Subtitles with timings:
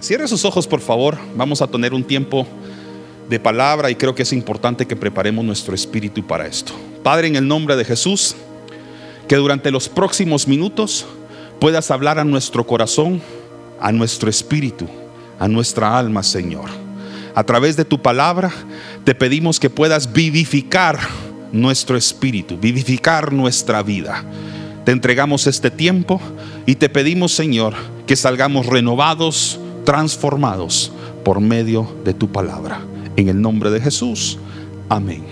[0.00, 1.18] cierre sus ojos, por favor.
[1.34, 2.46] Vamos a tener un tiempo
[3.28, 6.72] de palabra y creo que es importante que preparemos nuestro espíritu para esto.
[7.02, 8.34] Padre, en el nombre de Jesús,
[9.28, 11.06] que durante los próximos minutos
[11.60, 13.22] puedas hablar a nuestro corazón,
[13.80, 14.86] a nuestro espíritu,
[15.38, 16.68] a nuestra alma, Señor.
[17.34, 18.50] A través de tu palabra
[19.04, 20.98] te pedimos que puedas vivificar
[21.52, 24.24] nuestro espíritu, vivificar nuestra vida.
[24.84, 26.20] Te entregamos este tiempo
[26.66, 27.74] y te pedimos, Señor,
[28.06, 29.60] que salgamos renovados,
[29.90, 30.92] transformados
[31.24, 32.80] por medio de tu palabra.
[33.16, 34.38] En el nombre de Jesús.
[34.88, 35.24] Amén.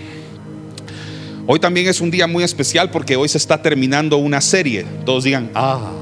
[1.47, 4.85] Hoy también es un día muy especial porque hoy se está terminando una serie.
[5.05, 5.93] Todos digan, ah.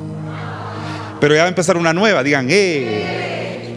[1.22, 3.76] Pero ya va a empezar una nueva, digan, eh.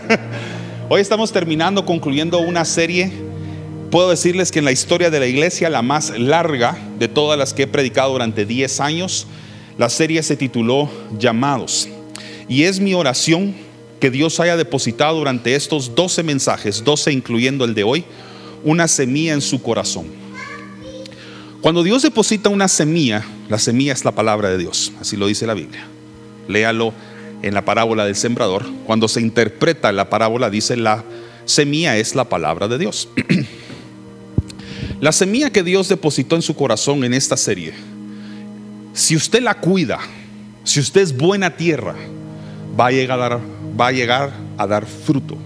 [0.88, 3.12] hoy estamos terminando, concluyendo una serie.
[3.90, 7.52] Puedo decirles que en la historia de la iglesia, la más larga de todas las
[7.52, 9.26] que he predicado durante 10 años,
[9.76, 10.88] la serie se tituló
[11.18, 11.90] Llamados.
[12.48, 13.70] Y es mi oración
[14.02, 18.04] que Dios haya depositado durante estos 12 mensajes, 12 incluyendo el de hoy,
[18.64, 20.06] una semilla en su corazón.
[21.60, 25.46] Cuando Dios deposita una semilla, la semilla es la palabra de Dios, así lo dice
[25.46, 25.86] la Biblia.
[26.48, 26.92] Léalo
[27.42, 28.66] en la parábola del sembrador.
[28.86, 31.04] Cuando se interpreta la parábola, dice la
[31.44, 33.08] semilla es la palabra de Dios.
[35.00, 37.72] la semilla que Dios depositó en su corazón en esta serie,
[38.94, 40.00] si usted la cuida,
[40.64, 41.94] si usted es buena tierra,
[42.76, 45.36] va a llegar a dar va a llegar a dar fruto.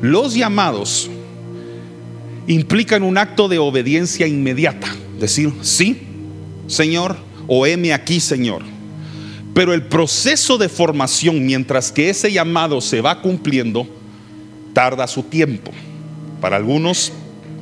[0.00, 1.10] Los llamados
[2.46, 6.02] implican un acto de obediencia inmediata, decir, sí,
[6.66, 8.62] Señor, o heme aquí, Señor.
[9.54, 13.86] Pero el proceso de formación, mientras que ese llamado se va cumpliendo,
[14.72, 15.72] tarda su tiempo.
[16.40, 17.12] Para algunos,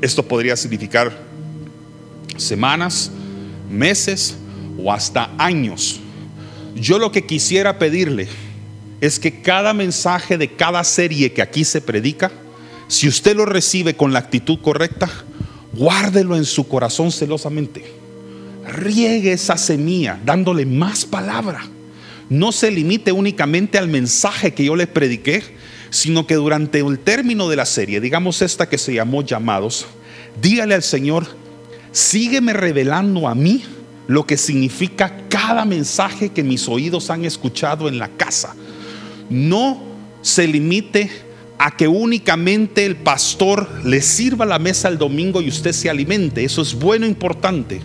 [0.01, 1.17] esto podría significar
[2.37, 3.11] semanas,
[3.71, 4.37] meses
[4.79, 6.01] o hasta años.
[6.77, 8.29] Yo lo que quisiera pedirle
[9.01, 12.31] es que cada mensaje de cada serie que aquí se predica,
[12.89, 15.09] si usted lo recibe con la actitud correcta,
[15.73, 17.85] guárdelo en su corazón celosamente.
[18.67, 21.65] Riegue esa semilla dándole más palabra.
[22.29, 25.43] No se limite únicamente al mensaje que yo le prediqué,
[25.91, 29.87] sino que durante el término de la serie, digamos esta que se llamó llamados,
[30.43, 31.27] dígale al Señor,
[31.93, 33.65] sígueme revelando a mí
[34.07, 38.55] lo que significa cada mensaje que mis oídos han escuchado en la casa
[39.31, 39.83] no
[40.23, 41.11] se limite
[41.59, 46.45] a que únicamente el pastor le sirva la mesa el domingo y usted se alimente.
[46.45, 47.81] Eso es bueno, e importante.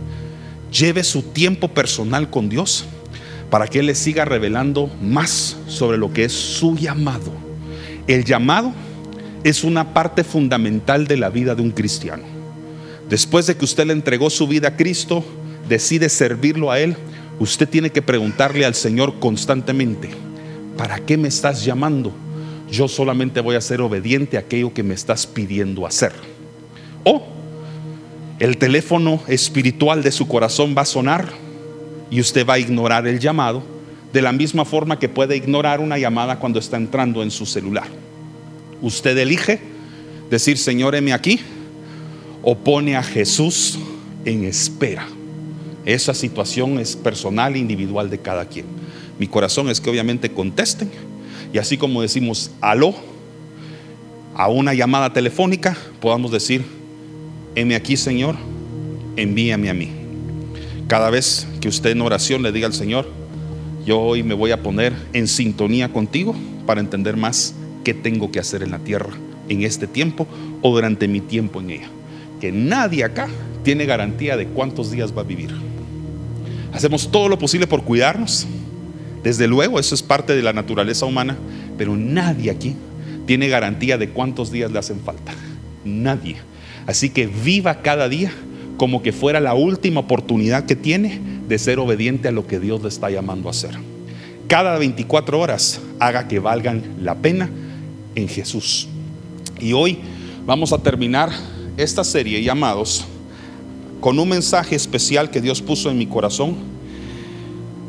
[0.71, 2.85] Lleve su tiempo personal con Dios
[3.49, 7.31] para que Él le siga revelando más sobre lo que es su llamado.
[8.07, 8.73] El llamado
[9.43, 12.23] es una parte fundamental de la vida de un cristiano.
[13.09, 15.23] Después de que usted le entregó su vida a Cristo,
[15.67, 16.95] decide servirlo a Él,
[17.39, 20.09] usted tiene que preguntarle al Señor constantemente,
[20.77, 22.13] ¿para qué me estás llamando?
[22.71, 26.13] Yo solamente voy a ser obediente a aquello que me estás pidiendo hacer.
[27.03, 27.23] O
[28.39, 31.29] el teléfono espiritual de su corazón va a sonar
[32.09, 33.63] y usted va a ignorar el llamado
[34.11, 37.87] de la misma forma que puede ignorar una llamada cuando está entrando en su celular.
[38.81, 39.59] Usted elige
[40.29, 41.39] decir, Señor, heme aquí,
[42.43, 43.79] o pone a Jesús
[44.25, 45.07] en espera.
[45.85, 48.65] Esa situación es personal individual de cada quien.
[49.19, 50.89] Mi corazón es que obviamente contesten
[51.53, 52.95] y así como decimos aló
[54.35, 56.63] a una llamada telefónica, podamos decir,
[57.55, 58.35] heme aquí Señor,
[59.15, 59.91] envíame a mí.
[60.87, 63.07] Cada vez que usted en oración le diga al Señor,
[63.85, 66.35] yo hoy me voy a poner en sintonía contigo
[66.65, 67.53] para entender más
[67.83, 69.13] qué tengo que hacer en la tierra
[69.49, 70.27] en este tiempo
[70.61, 71.89] o durante mi tiempo en ella.
[72.39, 73.27] Que nadie acá
[73.63, 75.53] tiene garantía de cuántos días va a vivir.
[76.73, 78.47] Hacemos todo lo posible por cuidarnos,
[79.23, 81.37] desde luego, eso es parte de la naturaleza humana,
[81.77, 82.75] pero nadie aquí
[83.25, 85.33] tiene garantía de cuántos días le hacen falta.
[85.85, 86.37] Nadie.
[86.85, 88.31] Así que viva cada día
[88.77, 92.81] como que fuera la última oportunidad que tiene de ser obediente a lo que Dios
[92.81, 93.71] le está llamando a hacer.
[94.47, 97.49] Cada 24 horas haga que valgan la pena
[98.15, 98.89] en Jesús.
[99.59, 99.99] Y hoy
[100.45, 101.29] vamos a terminar
[101.77, 103.05] esta serie llamados
[104.01, 106.57] con un mensaje especial que Dios puso en mi corazón,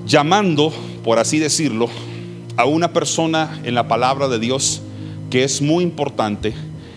[0.07, 0.73] llamando
[1.05, 1.89] por así decirlo,
[2.57, 4.81] a una persona en la palabra de Dios
[5.31, 6.55] que es muy importante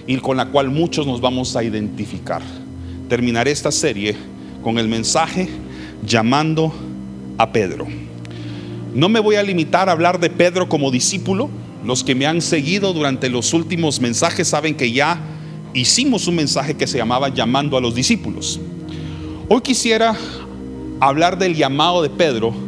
[0.08, 2.42] y con la cual muchos nos vamos a identificar.
[3.10, 4.16] Terminaré esta serie
[4.64, 5.50] con el mensaje
[6.06, 6.74] llamando
[7.38, 7.86] a Pedro.
[8.94, 11.50] No me voy a limitar a hablar de Pedro como discípulo.
[11.84, 15.20] Los que me han seguido durante los últimos mensajes saben que ya
[15.74, 18.60] hicimos un mensaje que se llamaba llamando a los discípulos.
[19.50, 20.16] Hoy quisiera
[21.00, 22.67] hablar del llamado de Pedro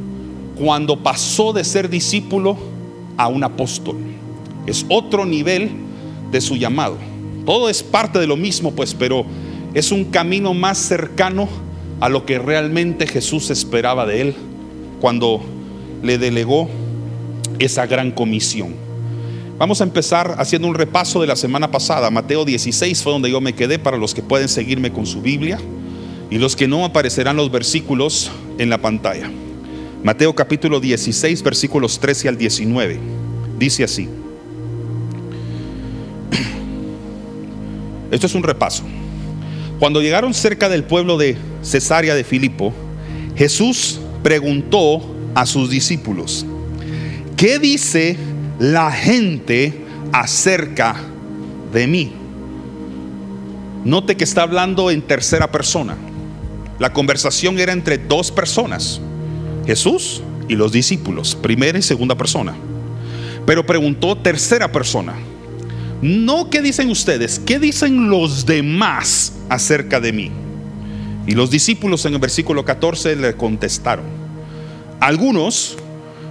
[0.59, 2.57] cuando pasó de ser discípulo
[3.15, 3.95] a un apóstol.
[4.67, 5.71] Es otro nivel
[6.31, 6.97] de su llamado.
[7.45, 9.25] Todo es parte de lo mismo, pues, pero
[9.73, 11.47] es un camino más cercano
[12.01, 14.35] a lo que realmente Jesús esperaba de él
[14.99, 15.41] cuando
[16.03, 16.69] le delegó
[17.57, 18.75] esa gran comisión.
[19.57, 22.11] Vamos a empezar haciendo un repaso de la semana pasada.
[22.11, 25.57] Mateo 16 fue donde yo me quedé para los que pueden seguirme con su Biblia
[26.29, 29.29] y los que no aparecerán los versículos en la pantalla.
[30.03, 32.99] Mateo capítulo 16 versículos 13 al 19.
[33.57, 34.07] Dice así.
[38.11, 38.83] Esto es un repaso.
[39.77, 42.73] Cuando llegaron cerca del pueblo de Cesarea de Filipo,
[43.35, 45.01] Jesús preguntó
[45.35, 46.45] a sus discípulos,
[47.37, 48.17] ¿qué dice
[48.57, 50.95] la gente acerca
[51.71, 52.13] de mí?
[53.83, 55.95] Note que está hablando en tercera persona.
[56.79, 59.01] La conversación era entre dos personas,
[59.65, 62.55] Jesús y los discípulos, primera y segunda persona.
[63.45, 65.13] Pero preguntó tercera persona.
[66.01, 70.31] No qué dicen ustedes, qué dicen los demás acerca de mí.
[71.27, 74.05] Y los discípulos en el versículo 14 le contestaron.
[74.99, 75.77] Algunos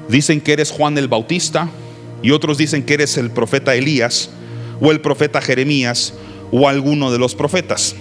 [0.09, 1.69] dicen que eres Juan el Bautista
[2.23, 4.31] y otros dicen que eres el profeta Elías
[4.81, 6.15] o el profeta Jeremías
[6.51, 7.95] o alguno de los profetas.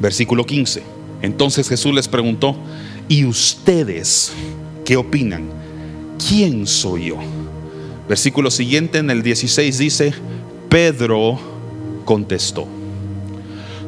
[0.00, 0.82] Versículo 15.
[1.22, 2.56] Entonces Jesús les preguntó,
[3.10, 4.32] ¿y ustedes
[4.84, 5.50] qué opinan?
[6.28, 7.16] ¿Quién soy yo?
[8.08, 10.14] Versículo siguiente en el 16 dice,
[10.68, 11.38] Pedro
[12.04, 12.68] contestó.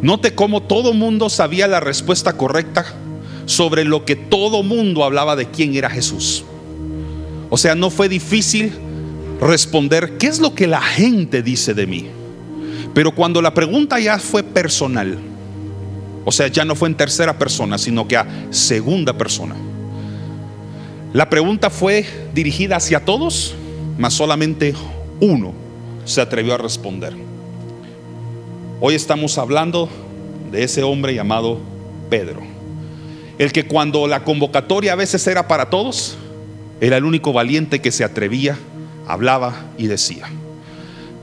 [0.02, 2.84] Note cómo todo mundo sabía la respuesta correcta
[3.46, 6.44] sobre lo que todo mundo hablaba de quién era Jesús.
[7.48, 8.72] O sea, no fue difícil
[9.40, 12.06] responder qué es lo que la gente dice de mí.
[12.92, 15.16] Pero cuando la pregunta ya fue personal,
[16.24, 19.56] o sea, ya no fue en tercera persona, sino que a segunda persona.
[21.12, 23.54] La pregunta fue dirigida hacia todos,
[23.98, 24.74] mas solamente
[25.20, 25.52] uno
[26.04, 27.14] se atrevió a responder.
[28.80, 29.88] Hoy estamos hablando
[30.50, 31.60] de ese hombre llamado
[32.08, 32.40] Pedro.
[33.38, 36.16] El que cuando la convocatoria a veces era para todos,
[36.80, 38.58] era el único valiente que se atrevía,
[39.06, 40.28] hablaba y decía.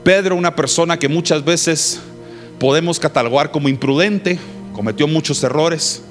[0.04, 2.00] Pedro, una persona que muchas veces
[2.58, 4.38] podemos catalogar como imprudente,
[4.72, 6.02] cometió muchos errores.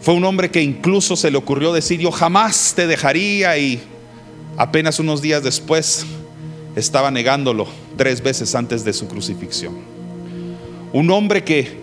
[0.00, 3.80] Fue un hombre que incluso se le ocurrió decir, yo jamás te dejaría y
[4.56, 6.06] apenas unos días después
[6.76, 7.66] estaba negándolo
[7.96, 9.74] tres veces antes de su crucifixión.
[10.92, 11.76] Un hombre que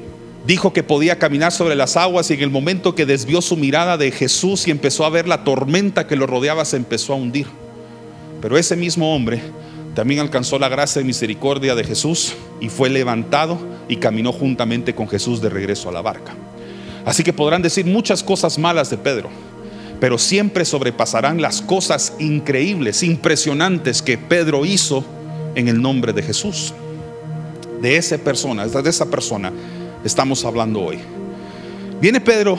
[0.48, 3.98] dijo que podía caminar sobre las aguas y en el momento que desvió su mirada
[3.98, 7.48] de Jesús y empezó a ver la tormenta que lo rodeaba, se empezó a hundir.
[8.42, 9.42] Pero ese mismo hombre
[9.96, 13.58] también alcanzó la gracia y misericordia de Jesús y fue levantado
[13.88, 16.36] y caminó juntamente con Jesús de regreso a la barca.
[17.06, 19.30] Así que podrán decir muchas cosas malas de Pedro,
[20.02, 25.06] pero siempre sobrepasarán las cosas increíbles, impresionantes que Pedro hizo
[25.56, 26.74] en el nombre de Jesús.
[27.82, 29.54] De esa persona, de esa persona
[30.04, 31.00] estamos hablando hoy.
[32.02, 32.58] Viene Pedro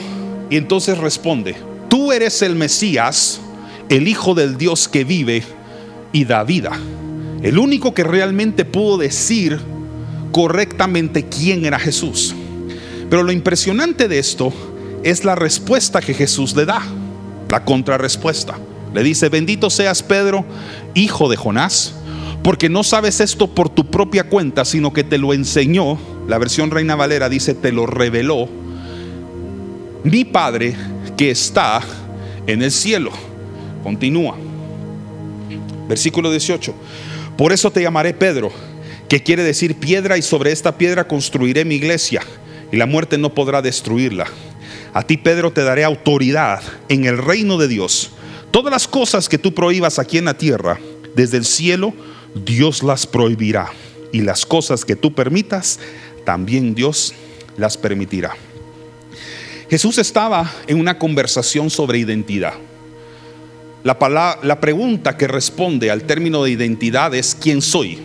[0.49, 1.55] y entonces responde,
[1.87, 3.39] tú eres el Mesías,
[3.89, 5.43] el Hijo del Dios que vive
[6.11, 6.71] y da vida.
[7.41, 9.59] El único que realmente pudo decir
[10.31, 12.35] correctamente quién era Jesús.
[13.09, 14.51] Pero lo impresionante de esto
[15.03, 16.81] es la respuesta que Jesús le da,
[17.49, 18.57] la contrarrespuesta.
[18.93, 20.45] Le dice, bendito seas Pedro,
[20.93, 21.93] hijo de Jonás,
[22.43, 25.97] porque no sabes esto por tu propia cuenta, sino que te lo enseñó,
[26.27, 28.49] la versión Reina Valera dice, te lo reveló
[30.03, 30.75] mi Padre
[31.17, 31.81] que está
[32.45, 33.11] en el cielo.
[33.83, 34.35] Continúa.
[35.87, 36.73] Versículo 18.
[37.37, 38.51] Por eso te llamaré Pedro,
[39.07, 42.21] que quiere decir piedra, y sobre esta piedra construiré mi iglesia,
[42.71, 44.25] y la muerte no podrá destruirla.
[44.93, 48.11] A ti, Pedro, te daré autoridad en el reino de Dios.
[48.49, 50.79] Todas las cosas que tú prohíbas aquí en la tierra,
[51.15, 51.93] desde el cielo,
[52.33, 53.69] Dios las prohibirá.
[54.11, 55.79] Y las cosas que tú permitas,
[56.25, 57.13] también Dios
[57.57, 58.35] las permitirá.
[59.69, 62.53] Jesús estaba en una conversación sobre identidad.
[63.83, 67.99] La, la pregunta que responde al término de identidad es ¿quién soy?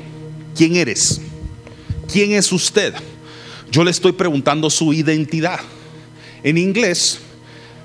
[0.56, 1.20] ¿Quién eres?
[2.10, 2.94] ¿Quién es usted?
[3.70, 5.60] Yo le estoy preguntando su identidad.
[6.42, 7.20] En inglés,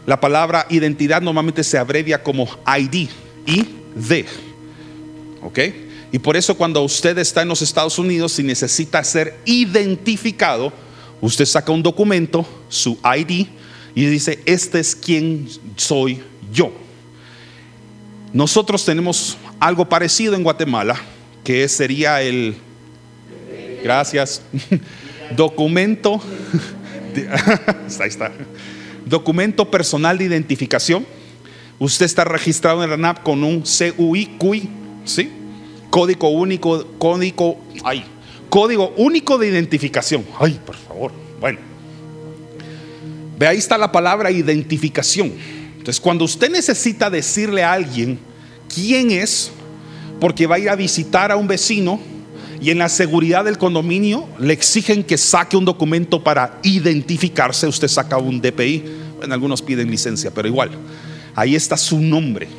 [0.06, 3.10] la palabra identidad normalmente se abrevia como ID,
[3.46, 3.65] I,
[3.96, 4.25] D.
[5.41, 5.60] ¿Ok?
[6.12, 10.72] Y por eso cuando usted está en los Estados Unidos y necesita ser identificado,
[11.22, 13.48] usted saca un documento, su ID,
[13.96, 16.22] y dice, este es quien soy
[16.53, 16.72] yo.
[18.34, 20.96] Nosotros tenemos algo parecido en Guatemala,
[21.43, 22.55] que sería el,
[23.84, 24.41] gracias,
[25.36, 26.22] documento,
[28.00, 28.31] ahí está,
[29.05, 31.05] documento personal de identificación.
[31.79, 34.69] Usted está registrado en la NAP con un CUI,
[35.05, 35.31] ¿sí?
[35.89, 38.03] código único, código, ay,
[38.50, 40.25] código único de identificación.
[40.39, 41.12] Ay, por favor.
[41.39, 41.60] Bueno.
[43.38, 45.31] Ve ahí está la palabra identificación.
[45.88, 48.20] Entonces, cuando usted necesita decirle a alguien
[48.67, 49.51] quién es,
[50.20, 51.98] porque va a ir a visitar a un vecino
[52.60, 57.88] y en la seguridad del condominio le exigen que saque un documento para identificarse, usted
[57.88, 58.84] saca un DPI,
[59.15, 60.72] bueno, algunos piden licencia, pero igual,
[61.34, 62.50] ahí está su nombre,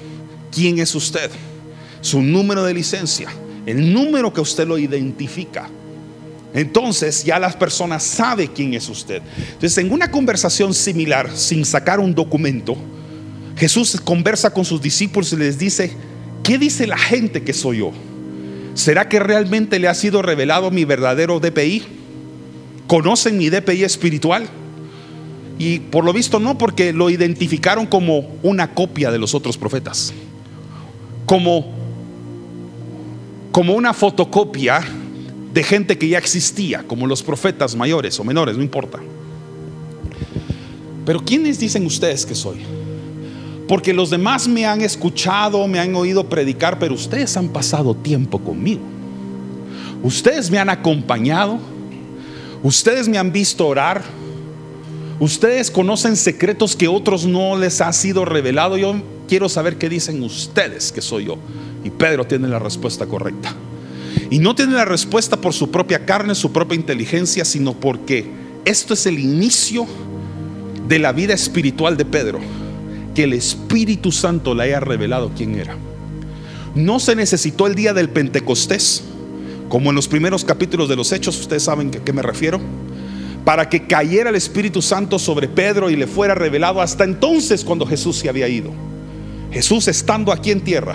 [0.50, 1.30] quién es usted,
[2.00, 3.28] su número de licencia,
[3.66, 5.68] el número que usted lo identifica.
[6.54, 9.20] Entonces ya las personas saben quién es usted.
[9.48, 12.74] Entonces en una conversación similar, sin sacar un documento,
[13.58, 15.92] Jesús conversa con sus discípulos y les dice,
[16.44, 17.92] ¿qué dice la gente que soy yo?
[18.74, 21.82] ¿Será que realmente le ha sido revelado mi verdadero DPI?
[22.86, 24.48] ¿Conocen mi DPI espiritual?
[25.58, 30.14] Y por lo visto no, porque lo identificaron como una copia de los otros profetas.
[31.26, 31.74] Como,
[33.50, 34.80] como una fotocopia
[35.52, 39.00] de gente que ya existía, como los profetas mayores o menores, no importa.
[41.04, 42.77] Pero ¿quiénes dicen ustedes que soy?
[43.68, 48.38] Porque los demás me han escuchado, me han oído predicar, pero ustedes han pasado tiempo
[48.38, 48.80] conmigo.
[50.02, 51.58] Ustedes me han acompañado,
[52.62, 54.02] ustedes me han visto orar,
[55.20, 58.78] ustedes conocen secretos que otros no les ha sido revelado.
[58.78, 58.94] Yo
[59.28, 61.36] quiero saber qué dicen ustedes que soy yo.
[61.84, 63.54] Y Pedro tiene la respuesta correcta.
[64.30, 68.30] Y no tiene la respuesta por su propia carne, su propia inteligencia, sino porque
[68.64, 69.86] esto es el inicio
[70.88, 72.40] de la vida espiritual de Pedro,
[73.18, 75.76] que el Espíritu Santo le haya revelado quién era.
[76.76, 79.02] No se necesitó el día del Pentecostés,
[79.68, 82.60] como en los primeros capítulos de los Hechos, ustedes saben a qué me refiero,
[83.44, 87.84] para que cayera el Espíritu Santo sobre Pedro y le fuera revelado hasta entonces cuando
[87.84, 88.70] Jesús se había ido.
[89.50, 90.94] Jesús estando aquí en tierra,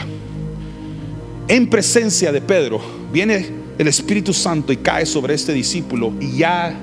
[1.50, 2.80] en presencia de Pedro,
[3.12, 6.74] viene el Espíritu Santo y cae sobre este discípulo y ya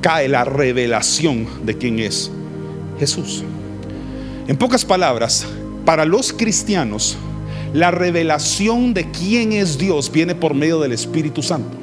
[0.00, 2.32] cae la revelación de quién es
[2.98, 3.44] Jesús.
[4.50, 5.46] En pocas palabras,
[5.84, 7.16] para los cristianos,
[7.72, 11.78] la revelación de quién es Dios viene por medio del Espíritu Santo.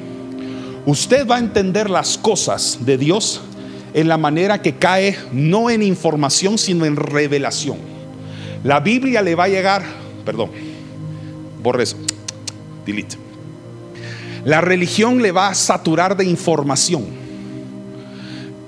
[0.84, 3.40] Usted va a entender las cosas de Dios
[3.94, 7.78] en la manera que cae no en información, sino en revelación.
[8.62, 9.82] La Biblia le va a llegar,
[10.26, 10.50] perdón,
[11.62, 11.96] borre eso
[14.44, 17.06] la religión le va a saturar de información,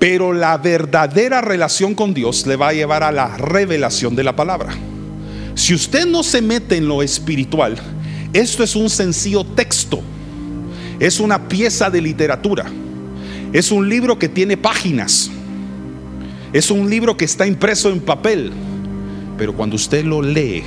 [0.01, 4.35] pero la verdadera relación con Dios le va a llevar a la revelación de la
[4.35, 4.73] palabra.
[5.53, 7.77] Si usted no se mete en lo espiritual,
[8.33, 10.01] esto es un sencillo texto,
[10.99, 12.65] es una pieza de literatura,
[13.53, 15.29] es un libro que tiene páginas,
[16.51, 18.51] es un libro que está impreso en papel,
[19.37, 20.63] pero cuando usted lo lee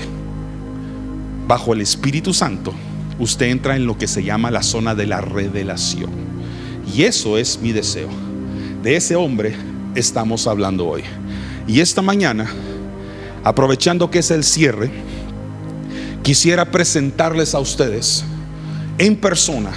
[1.49, 2.73] bajo el Espíritu Santo,
[3.19, 6.13] usted entra en lo que se llama la zona de la revelación.
[6.95, 8.24] Y eso es mi deseo.
[8.85, 9.57] De ese hombre
[9.95, 11.03] estamos hablando hoy.
[11.67, 12.51] Y esta mañana,
[13.43, 14.91] aprovechando que es el cierre,
[16.23, 18.25] quisiera presentarles a ustedes
[18.99, 19.71] en persona,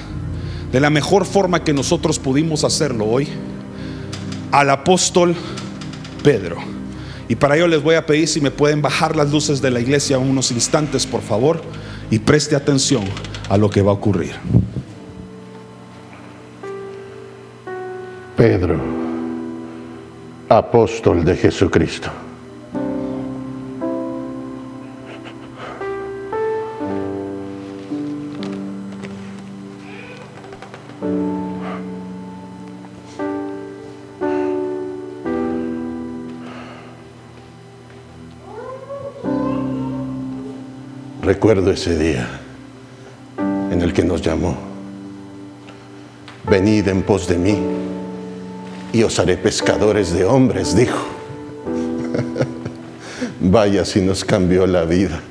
[0.73, 3.29] de la mejor forma que nosotros pudimos hacerlo hoy,
[4.51, 5.37] al apóstol
[6.21, 6.57] Pedro.
[7.29, 9.79] Y para ello les voy a pedir si me pueden bajar las luces de la
[9.79, 11.61] iglesia unos instantes, por favor
[12.11, 13.05] y preste atención
[13.47, 14.33] a lo que va a ocurrir.
[18.35, 18.96] Pedro,
[20.49, 22.09] apóstol de Jesucristo.
[41.21, 42.25] Recuerdo ese día
[43.37, 44.55] en el que nos llamó.
[46.49, 47.57] Venid en pos de mí
[48.97, 51.05] y os haré pescadores de hombres, dijo.
[53.39, 55.21] Vaya si nos cambió la vida,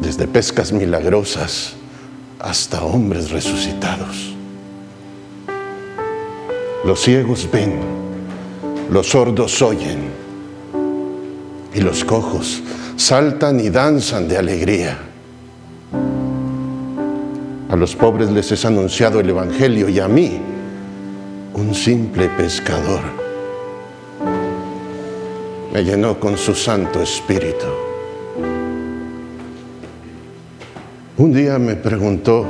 [0.00, 1.74] desde pescas milagrosas
[2.40, 4.34] hasta hombres resucitados.
[6.84, 7.78] Los ciegos ven,
[8.90, 10.10] los sordos oyen
[11.72, 12.64] y los cojos
[12.96, 14.98] saltan y danzan de alegría.
[17.68, 20.49] A los pobres les es anunciado el Evangelio y a mí,
[21.54, 23.00] un simple pescador,
[25.72, 27.66] me llenó con su Santo Espíritu.
[31.16, 32.46] Un día me preguntó,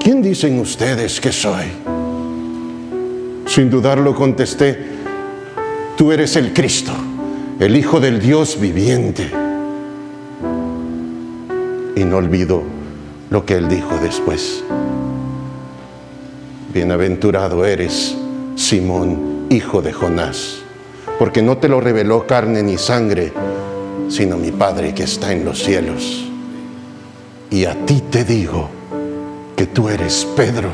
[0.00, 1.66] ¿quién dicen ustedes que soy?
[3.46, 4.78] Sin dudarlo contesté,
[5.96, 6.92] tú eres el Cristo
[7.62, 9.30] el Hijo del Dios viviente.
[11.94, 12.64] Y no olvido
[13.30, 14.64] lo que él dijo después.
[16.72, 18.16] Bienaventurado eres,
[18.56, 20.62] Simón, hijo de Jonás,
[21.18, 23.30] porque no te lo reveló carne ni sangre,
[24.08, 26.26] sino mi Padre que está en los cielos.
[27.50, 28.70] Y a ti te digo
[29.54, 30.70] que tú eres Pedro.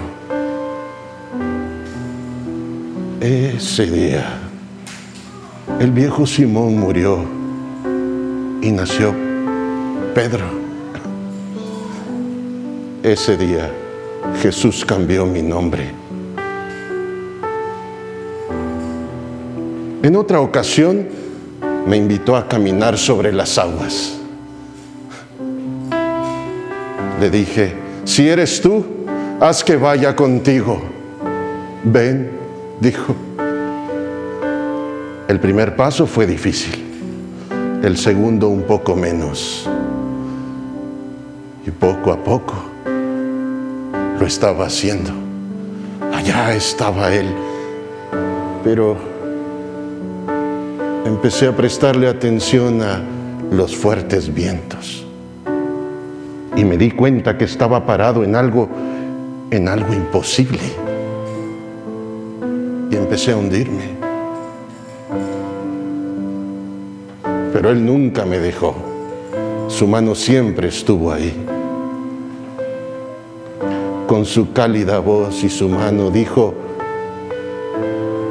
[3.21, 4.39] Ese día,
[5.81, 7.25] el viejo Simón murió
[8.63, 9.13] y nació
[10.15, 10.47] Pedro.
[13.03, 13.69] Ese día,
[14.41, 15.91] Jesús cambió mi nombre.
[20.03, 21.09] En otra ocasión
[21.87, 24.17] me invitó a caminar sobre las aguas.
[27.21, 28.85] Le dije, si eres tú,
[29.41, 30.81] haz que vaya contigo.
[31.83, 32.31] Ven,
[32.81, 33.15] dijo.
[35.27, 36.75] El primer paso fue difícil,
[37.83, 39.69] el segundo un poco menos.
[41.67, 42.78] Y poco a poco
[44.19, 45.11] lo estaba haciendo.
[46.13, 47.29] Allá estaba él.
[48.65, 48.97] Pero
[51.05, 53.01] empecé a prestarle atención a
[53.51, 55.07] los fuertes vientos.
[56.57, 58.69] Y me di cuenta que estaba parado en algo,
[59.51, 60.59] en algo imposible.
[62.91, 63.97] Y empecé a hundirme.
[67.53, 68.75] Pero él nunca me dejó.
[69.69, 71.47] Su mano siempre estuvo ahí
[74.09, 76.55] con su cálida voz y su mano dijo,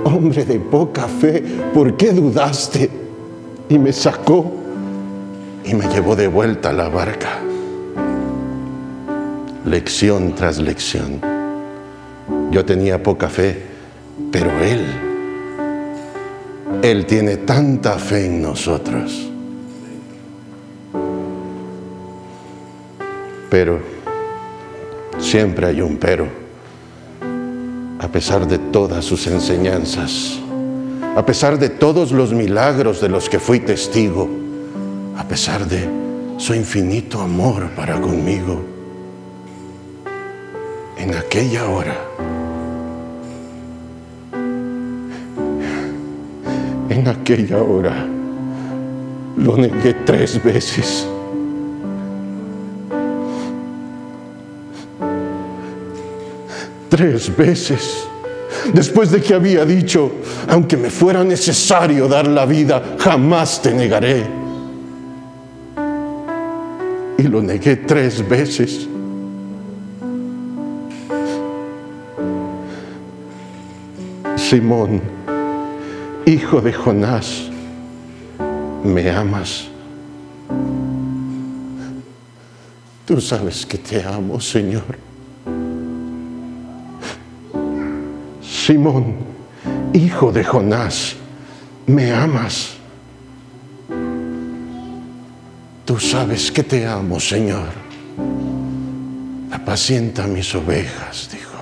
[0.03, 2.89] hombre de poca fe, ¿por qué dudaste?
[3.69, 4.51] Y me sacó
[5.63, 7.39] y me llevó de vuelta a la barca.
[9.65, 11.21] Lección tras lección.
[12.49, 13.61] Yo tenía poca fe,
[14.31, 14.83] pero Él,
[16.81, 19.29] Él tiene tanta fe en nosotros.
[23.51, 23.96] Pero
[25.29, 26.25] Siempre hay un pero,
[27.99, 30.39] a pesar de todas sus enseñanzas,
[31.17, 34.29] a pesar de todos los milagros de los que fui testigo,
[35.17, 35.85] a pesar de
[36.37, 38.63] su infinito amor para conmigo.
[40.97, 41.97] En aquella hora,
[46.87, 48.07] en aquella hora,
[49.35, 51.05] lo negué tres veces.
[56.89, 58.07] Tres veces.
[58.73, 60.11] Después de que había dicho,
[60.47, 64.25] aunque me fuera necesario dar la vida, jamás te negaré.
[67.17, 68.87] Y lo negué tres veces.
[74.35, 75.01] Simón,
[76.25, 77.49] hijo de Jonás,
[78.83, 79.67] ¿me amas?
[83.05, 85.06] Tú sabes que te amo, Señor.
[88.67, 89.15] Simón,
[89.93, 91.15] hijo de Jonás,
[91.85, 92.73] ¿me amas?
[95.85, 97.69] Tú sabes que te amo, Señor.
[99.53, 101.55] Apacienta mis ovejas, dijo.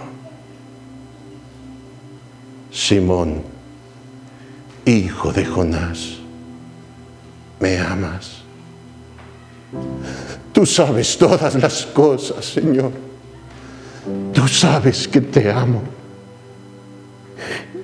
[2.72, 3.44] Simón,
[4.84, 6.18] hijo de Jonás,
[7.60, 8.38] ¿me amas?
[10.52, 12.92] Tú sabes todas las cosas, Señor.
[14.34, 15.84] Tú sabes que te amo.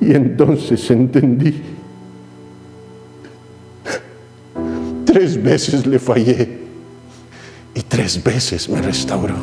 [0.07, 1.61] Y entonces entendí.
[5.05, 6.59] Tres veces le fallé
[7.75, 9.35] y tres veces me restauró.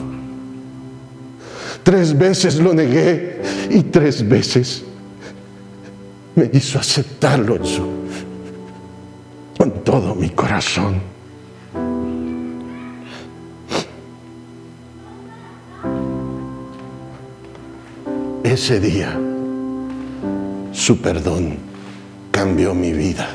[1.85, 3.41] Tres veces lo negué
[3.71, 4.83] y tres veces
[6.35, 7.63] me hizo aceptarlo en
[9.57, 11.01] con todo mi corazón.
[18.43, 19.28] Ese día
[20.79, 21.57] su perdón
[22.31, 23.29] cambió mi vida.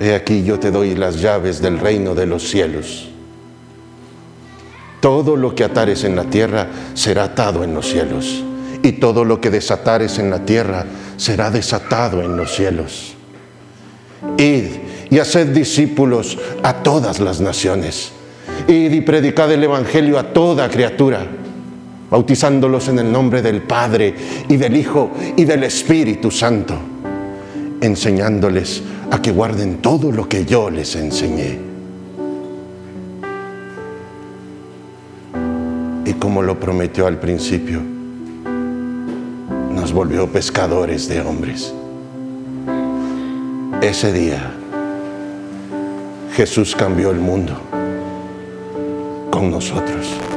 [0.00, 3.08] He aquí yo te doy las llaves del reino de los cielos.
[5.00, 8.42] Todo lo que atares en la tierra será atado en los cielos,
[8.82, 10.84] y todo lo que desatares en la tierra
[11.16, 13.14] será desatado en los cielos.
[14.38, 14.64] Id
[15.08, 18.10] y haced discípulos a todas las naciones.
[18.66, 21.41] Id y predicad el Evangelio a toda criatura
[22.12, 24.14] bautizándolos en el nombre del Padre
[24.46, 26.74] y del Hijo y del Espíritu Santo,
[27.80, 31.58] enseñándoles a que guarden todo lo que yo les enseñé.
[36.04, 37.80] Y como lo prometió al principio,
[39.74, 41.72] nos volvió pescadores de hombres.
[43.80, 44.52] Ese día
[46.34, 47.58] Jesús cambió el mundo
[49.30, 50.31] con nosotros.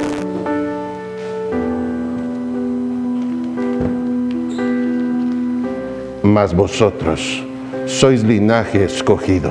[6.36, 7.42] Mas vosotros
[7.86, 9.50] sois linaje escogido,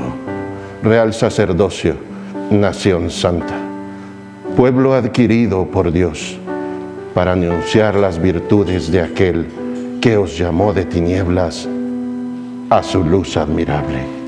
[0.84, 1.96] real sacerdocio,
[2.52, 3.56] nación santa,
[4.56, 6.38] pueblo adquirido por Dios,
[7.16, 9.48] para anunciar las virtudes de aquel
[10.00, 11.68] que os llamó de tinieblas
[12.70, 14.25] a su luz admirable.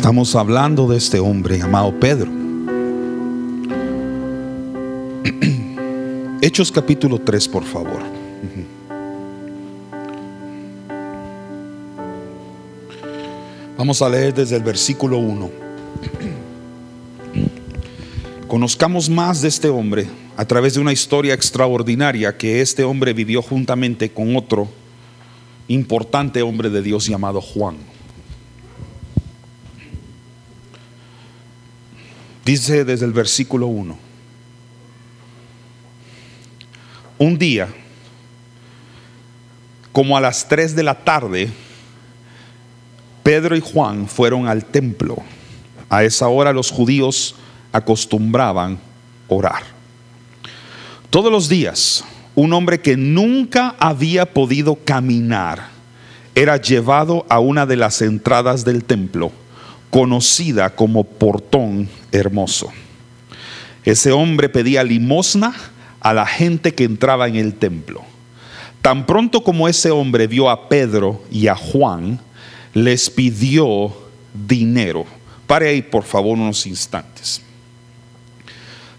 [0.00, 2.32] Estamos hablando de este hombre llamado Pedro.
[6.40, 8.00] Hechos capítulo 3, por favor.
[13.76, 15.50] Vamos a leer desde el versículo 1.
[18.48, 23.42] Conozcamos más de este hombre a través de una historia extraordinaria que este hombre vivió
[23.42, 24.66] juntamente con otro
[25.68, 27.89] importante hombre de Dios llamado Juan.
[32.44, 33.98] Dice desde el versículo 1.
[37.18, 37.68] Un día,
[39.92, 41.50] como a las 3 de la tarde,
[43.22, 45.18] Pedro y Juan fueron al templo.
[45.90, 47.34] A esa hora los judíos
[47.72, 48.78] acostumbraban
[49.28, 49.62] orar.
[51.10, 55.68] Todos los días, un hombre que nunca había podido caminar
[56.34, 59.32] era llevado a una de las entradas del templo,
[59.90, 62.70] conocida como portón hermoso.
[63.84, 65.54] Ese hombre pedía limosna
[66.00, 68.02] a la gente que entraba en el templo.
[68.82, 72.20] Tan pronto como ese hombre vio a Pedro y a Juan,
[72.72, 73.94] les pidió
[74.48, 75.04] dinero.
[75.46, 77.42] Pare ahí, por favor, unos instantes.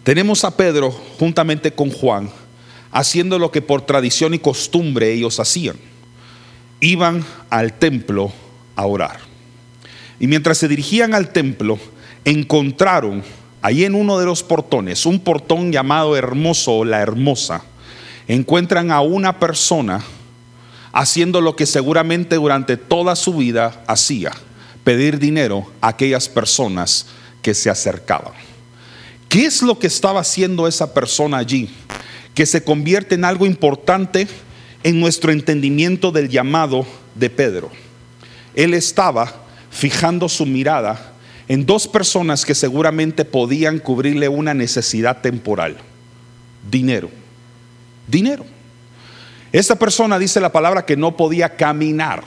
[0.04, 2.30] Tenemos a Pedro juntamente con Juan
[2.92, 5.78] haciendo lo que por tradición y costumbre ellos hacían.
[6.80, 8.32] Iban al templo
[8.76, 9.20] a orar.
[10.20, 11.80] Y mientras se dirigían al templo,
[12.26, 13.24] encontraron
[13.62, 17.64] ahí en uno de los portones, un portón llamado Hermoso o la Hermosa,
[18.28, 20.04] encuentran a una persona
[20.94, 24.32] haciendo lo que seguramente durante toda su vida hacía,
[24.84, 27.08] pedir dinero a aquellas personas
[27.42, 28.34] que se acercaban.
[29.30, 31.70] ¿Qué es lo que estaba haciendo esa persona allí?
[32.34, 34.28] Que se convierte en algo importante
[34.84, 37.72] en nuestro entendimiento del llamado de Pedro.
[38.56, 39.34] Él estaba
[39.70, 41.11] fijando su mirada
[41.48, 45.78] en dos personas que seguramente podían cubrirle una necesidad temporal.
[46.70, 47.10] Dinero.
[48.08, 48.46] Dinero.
[49.52, 52.24] Esta persona dice la palabra que no podía caminar.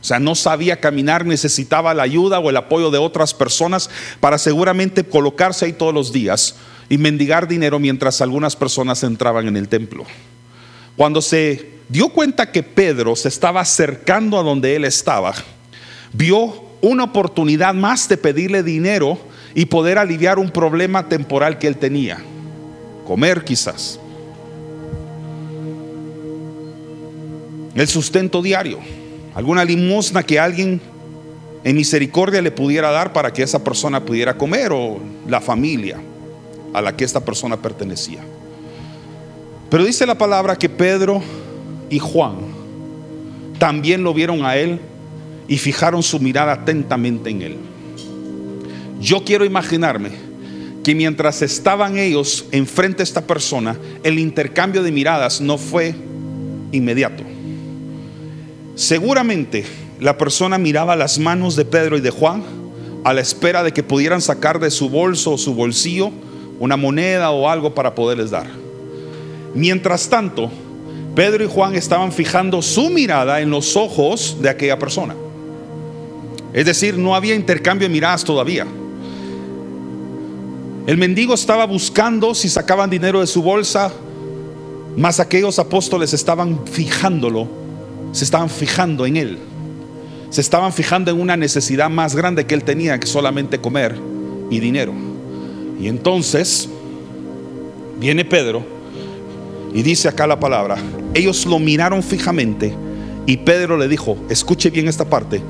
[0.00, 3.88] O sea, no sabía caminar, necesitaba la ayuda o el apoyo de otras personas
[4.20, 6.56] para seguramente colocarse ahí todos los días
[6.88, 10.04] y mendigar dinero mientras algunas personas entraban en el templo.
[10.96, 15.34] Cuando se dio cuenta que Pedro se estaba acercando a donde él estaba,
[16.12, 19.18] vio una oportunidad más de pedirle dinero
[19.54, 22.18] y poder aliviar un problema temporal que él tenía.
[23.06, 23.98] Comer quizás.
[27.74, 28.78] el sustento diario,
[29.34, 30.80] alguna limosna que alguien
[31.64, 35.98] en misericordia le pudiera dar para que esa persona pudiera comer o la familia
[36.74, 38.20] a la que esta persona pertenecía.
[39.70, 41.22] Pero dice la palabra que Pedro
[41.88, 42.36] y Juan
[43.58, 44.80] también lo vieron a él
[45.48, 47.56] y fijaron su mirada atentamente en él.
[49.00, 50.10] Yo quiero imaginarme
[50.84, 55.94] que mientras estaban ellos enfrente a esta persona, el intercambio de miradas no fue
[56.72, 57.22] inmediato.
[58.74, 59.64] Seguramente
[60.00, 62.42] la persona miraba las manos de Pedro y de Juan
[63.04, 66.10] a la espera de que pudieran sacar de su bolso o su bolsillo
[66.58, 68.46] una moneda o algo para poderles dar.
[69.54, 70.50] Mientras tanto,
[71.14, 75.14] Pedro y Juan estaban fijando su mirada en los ojos de aquella persona.
[76.52, 78.66] Es decir, no había intercambio de miradas todavía.
[80.86, 83.92] El mendigo estaba buscando si sacaban dinero de su bolsa,
[84.96, 87.62] mas aquellos apóstoles estaban fijándolo
[88.12, 89.38] se estaban fijando en él.
[90.30, 93.98] Se estaban fijando en una necesidad más grande que él tenía que solamente comer
[94.50, 94.92] y dinero.
[95.80, 96.68] Y entonces
[97.98, 98.64] viene Pedro
[99.74, 100.76] y dice acá la palabra,
[101.14, 102.74] ellos lo miraron fijamente
[103.26, 105.42] y Pedro le dijo, escuche bien esta parte,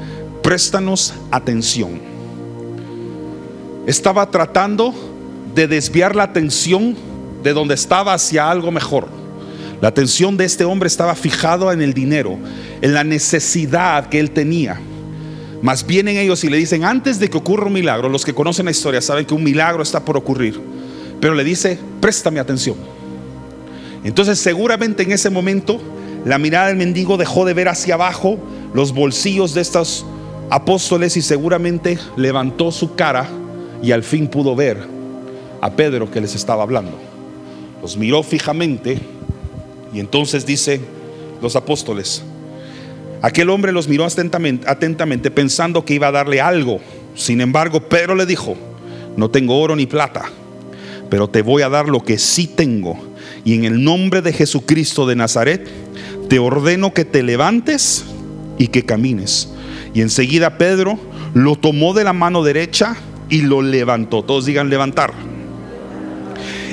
[0.43, 2.01] préstanos atención.
[3.87, 4.95] Estaba tratando
[5.55, 6.97] de desviar la atención
[7.43, 9.09] de donde estaba hacia algo mejor.
[9.81, 12.39] La atención de este hombre estaba fijado en el dinero,
[12.81, 14.81] en la necesidad que él tenía.
[15.61, 18.67] Más vienen ellos y le dicen, antes de que ocurra un milagro, los que conocen
[18.67, 20.61] la historia saben que un milagro está por ocurrir,
[21.21, 22.77] pero le dice, préstame atención.
[24.05, 25.81] Entonces seguramente en ese momento
[26.25, 28.39] la mirada del mendigo dejó de ver hacia abajo
[28.75, 30.07] los bolsillos de estos
[30.53, 33.27] apóstoles y seguramente levantó su cara
[33.83, 34.87] y al fin pudo ver
[35.63, 36.93] a Pedro que les estaba hablando.
[37.81, 38.99] Los miró fijamente
[39.95, 40.83] y entonces dice
[41.41, 42.23] los apóstoles,
[43.23, 46.81] aquel hombre los miró atentamente, pensando que iba a darle algo.
[47.15, 48.55] Sin embargo, Pedro le dijo,
[49.17, 50.25] no tengo oro ni plata,
[51.09, 52.99] pero te voy a dar lo que sí tengo.
[53.43, 55.67] Y en el nombre de Jesucristo de Nazaret,
[56.29, 58.05] te ordeno que te levantes
[58.59, 59.49] y que camines.
[59.95, 60.99] Y enseguida Pedro
[61.35, 62.97] lo tomó de la mano derecha
[63.29, 64.23] y lo levantó.
[64.23, 65.13] Todos digan levantar.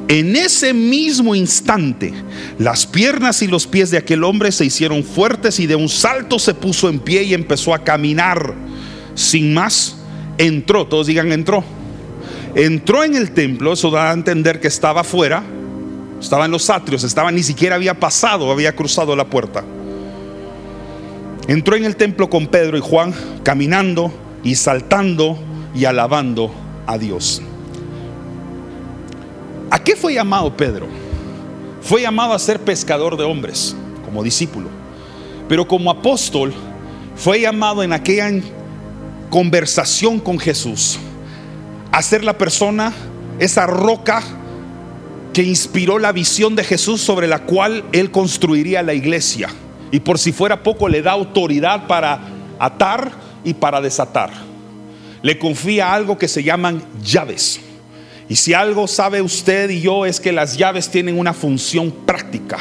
[0.07, 2.11] En ese mismo instante,
[2.57, 6.39] las piernas y los pies de aquel hombre se hicieron fuertes y de un salto
[6.39, 8.55] se puso en pie y empezó a caminar.
[9.13, 9.97] Sin más,
[10.39, 11.63] entró, todos digan entró.
[12.55, 15.43] Entró en el templo, eso da a entender que estaba afuera,
[16.19, 19.63] estaba en los atrios, estaba ni siquiera había pasado, había cruzado la puerta.
[21.49, 25.35] Entró en el templo con Pedro y Juan, caminando y saltando
[25.73, 26.53] y alabando
[26.85, 27.41] a Dios.
[29.71, 30.85] ¿A qué fue llamado Pedro?
[31.81, 34.69] Fue llamado a ser pescador de hombres, como discípulo.
[35.47, 36.53] Pero como apóstol,
[37.15, 38.29] fue llamado en aquella
[39.31, 40.99] conversación con Jesús
[41.91, 42.93] a ser la persona,
[43.39, 44.21] esa roca
[45.33, 49.49] que inspiró la visión de Jesús sobre la cual él construiría la iglesia.
[49.91, 52.19] Y por si fuera poco, le da autoridad para
[52.59, 53.11] atar
[53.43, 54.31] y para desatar.
[55.21, 57.59] Le confía algo que se llaman llaves.
[58.27, 62.59] Y si algo sabe usted y yo es que las llaves tienen una función práctica,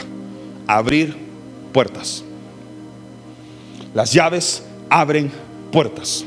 [0.67, 1.15] abrir
[1.73, 2.25] puertas.
[3.95, 5.31] Las llaves abren
[5.71, 6.25] puertas.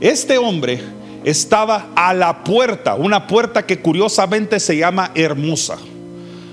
[0.00, 0.80] Este hombre
[1.24, 5.76] estaba a la puerta, una puerta que curiosamente se llama hermosa.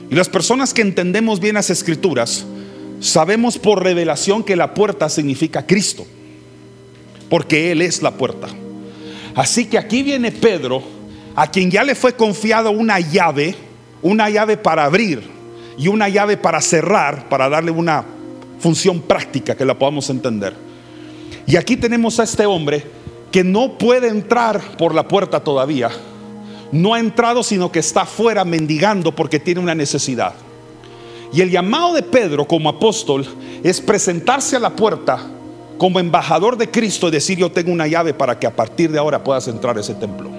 [0.09, 2.45] Y las personas que entendemos bien las escrituras,
[2.99, 6.05] sabemos por revelación que la puerta significa Cristo,
[7.29, 8.47] porque Él es la puerta.
[9.35, 10.83] Así que aquí viene Pedro
[11.35, 13.55] a quien ya le fue confiado una llave,
[14.01, 15.21] una llave para abrir
[15.77, 18.03] y una llave para cerrar, para darle una
[18.59, 20.53] función práctica que la podamos entender.
[21.47, 22.83] Y aquí tenemos a este hombre
[23.31, 25.89] que no puede entrar por la puerta todavía.
[26.71, 30.33] No ha entrado, sino que está afuera mendigando porque tiene una necesidad.
[31.31, 33.25] Y el llamado de Pedro como apóstol
[33.63, 35.19] es presentarse a la puerta
[35.77, 38.99] como embajador de Cristo y decir yo tengo una llave para que a partir de
[38.99, 40.29] ahora puedas entrar a ese templo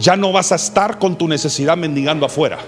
[0.00, 2.58] ya no vas a estar con tu necesidad mendigando afuera.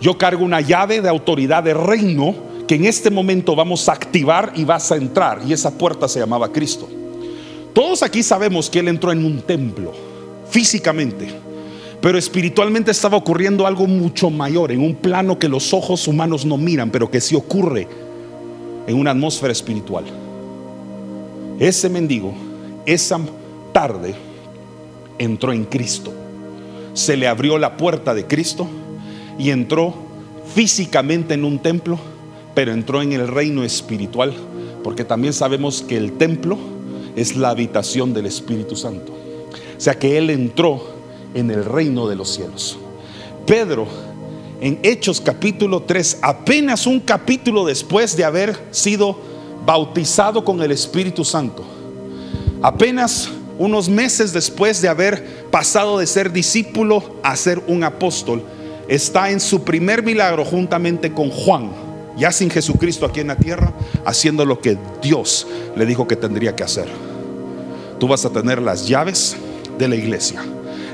[0.00, 2.34] Yo cargo una llave de autoridad de reino
[2.66, 5.42] que en este momento vamos a activar y vas a entrar.
[5.46, 6.88] Y esa puerta se llamaba Cristo.
[7.74, 9.92] Todos aquí sabemos que Él entró en un templo,
[10.48, 11.28] físicamente.
[12.00, 16.56] Pero espiritualmente estaba ocurriendo algo mucho mayor, en un plano que los ojos humanos no
[16.56, 17.88] miran, pero que sí ocurre
[18.86, 20.04] en una atmósfera espiritual.
[21.58, 22.34] Ese mendigo,
[22.84, 23.18] esa
[23.72, 24.14] tarde,
[25.18, 26.12] entró en Cristo
[26.96, 28.66] se le abrió la puerta de Cristo
[29.38, 29.92] y entró
[30.54, 31.98] físicamente en un templo,
[32.54, 34.32] pero entró en el reino espiritual,
[34.82, 36.56] porque también sabemos que el templo
[37.14, 39.12] es la habitación del Espíritu Santo.
[39.12, 40.95] O sea que él entró
[41.36, 42.78] en el reino de los cielos.
[43.46, 43.86] Pedro,
[44.60, 49.18] en Hechos capítulo 3, apenas un capítulo después de haber sido
[49.66, 51.62] bautizado con el Espíritu Santo,
[52.62, 58.42] apenas unos meses después de haber pasado de ser discípulo a ser un apóstol,
[58.88, 61.70] está en su primer milagro juntamente con Juan,
[62.16, 63.74] ya sin Jesucristo aquí en la tierra,
[64.06, 65.46] haciendo lo que Dios
[65.76, 66.88] le dijo que tendría que hacer.
[68.00, 69.36] Tú vas a tener las llaves
[69.78, 70.42] de la iglesia.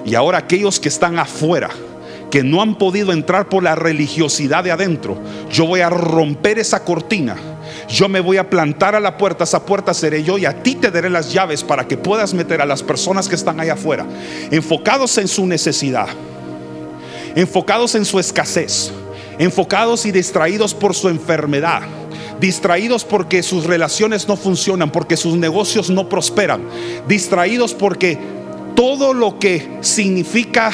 [0.04, 1.70] Y ahora aquellos que están afuera,
[2.30, 5.18] que no han podido entrar por la religiosidad de adentro,
[5.50, 7.36] yo voy a romper esa cortina.
[7.88, 10.74] Yo me voy a plantar a la puerta, esa puerta seré yo y a ti
[10.74, 14.06] te daré las llaves para que puedas meter a las personas que están allá afuera,
[14.50, 16.08] enfocados en su necesidad,
[17.34, 18.92] enfocados en su escasez,
[19.38, 21.82] enfocados y distraídos por su enfermedad
[22.40, 26.62] distraídos porque sus relaciones no funcionan, porque sus negocios no prosperan,
[27.06, 28.18] distraídos porque
[28.74, 30.72] todo lo que significa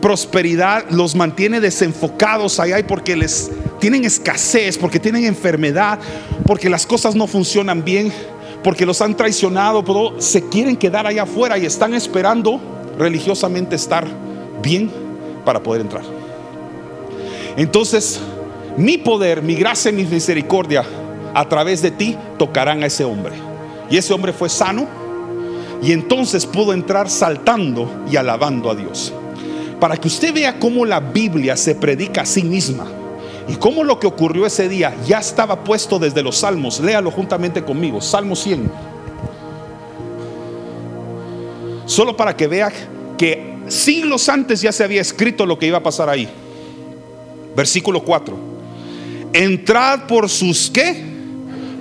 [0.00, 5.98] prosperidad los mantiene desenfocados allá y porque les tienen escasez, porque tienen enfermedad,
[6.46, 8.12] porque las cosas no funcionan bien,
[8.62, 12.60] porque los han traicionado, pero se quieren quedar allá afuera y están esperando
[12.98, 14.06] religiosamente estar
[14.62, 14.90] bien
[15.44, 16.04] para poder entrar.
[17.56, 18.20] Entonces,
[18.76, 20.84] mi poder, mi gracia y mi misericordia
[21.34, 23.34] a través de ti tocarán a ese hombre.
[23.90, 25.05] Y ese hombre fue sano
[25.82, 29.12] y entonces pudo entrar saltando y alabando a Dios.
[29.80, 32.86] Para que usted vea cómo la Biblia se predica a sí misma
[33.48, 37.62] Y como lo que ocurrió ese día ya estaba puesto desde los salmos, léalo juntamente
[37.62, 38.70] conmigo, Salmo 100.
[41.84, 42.72] Solo para que vea
[43.16, 46.28] que siglos antes ya se había escrito lo que iba a pasar ahí.
[47.54, 48.36] Versículo 4.
[49.32, 51.15] Entrad por sus qué?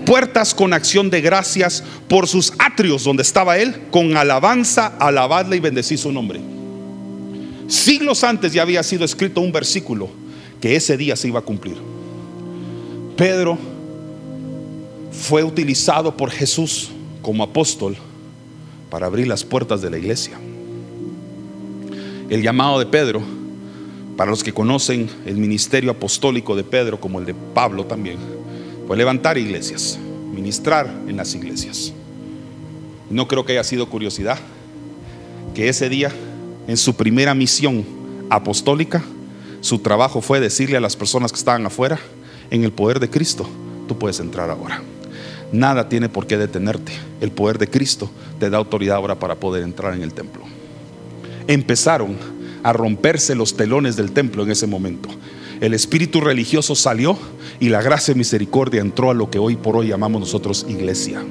[0.05, 5.59] Puertas con acción de gracias, por sus atrios donde estaba él, con alabanza, alabadle y
[5.59, 6.39] bendecid su nombre.
[7.67, 10.09] Siglos antes ya había sido escrito un versículo
[10.61, 11.77] que ese día se iba a cumplir.
[13.17, 13.57] Pedro
[15.11, 16.91] fue utilizado por Jesús
[17.21, 17.95] como apóstol
[18.89, 20.37] para abrir las puertas de la iglesia.
[22.29, 23.21] El llamado de Pedro,
[24.17, 28.17] para los que conocen el ministerio apostólico de Pedro, como el de Pablo también,
[28.87, 29.97] fue levantar iglesias,
[30.33, 31.93] ministrar en las iglesias.
[33.09, 34.37] No creo que haya sido curiosidad
[35.53, 36.11] que ese día,
[36.67, 37.85] en su primera misión
[38.29, 39.03] apostólica,
[39.61, 41.99] su trabajo fue decirle a las personas que estaban afuera,
[42.51, 43.47] en el poder de Cristo,
[43.87, 44.81] tú puedes entrar ahora.
[45.51, 46.91] Nada tiene por qué detenerte.
[47.21, 50.43] El poder de Cristo te da autoridad ahora para poder entrar en el templo.
[51.47, 52.17] Empezaron
[52.63, 55.09] a romperse los telones del templo en ese momento.
[55.61, 57.17] El espíritu religioso salió
[57.59, 61.23] y la gracia y misericordia entró a lo que hoy por hoy llamamos nosotros iglesia.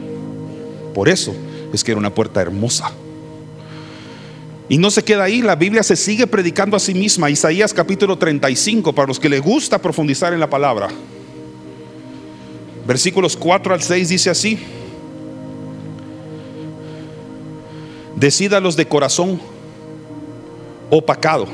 [0.95, 1.35] Por eso
[1.73, 2.93] es que era una puerta hermosa.
[4.69, 7.29] Y no se queda ahí, la Biblia se sigue predicando a sí misma.
[7.29, 10.89] Isaías capítulo 35, para los que les gusta profundizar en la palabra.
[12.87, 14.59] Versículos 4 al 6 dice así.
[18.17, 19.41] Decídalos de corazón
[20.89, 21.47] opacado,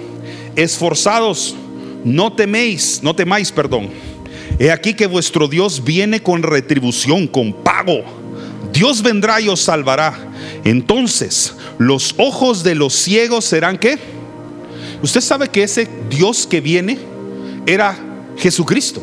[0.54, 1.56] esforzados,
[2.04, 3.90] no teméis, no temáis, perdón.
[4.58, 8.02] He aquí que vuestro Dios viene con retribución, con pago.
[8.72, 10.14] Dios vendrá y os salvará.
[10.64, 13.98] Entonces, los ojos de los ciegos serán qué?
[15.02, 16.98] Usted sabe que ese Dios que viene
[17.66, 17.98] era
[18.36, 19.02] Jesucristo.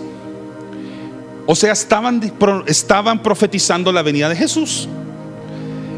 [1.45, 2.21] O sea, estaban,
[2.67, 4.87] estaban profetizando la venida de Jesús.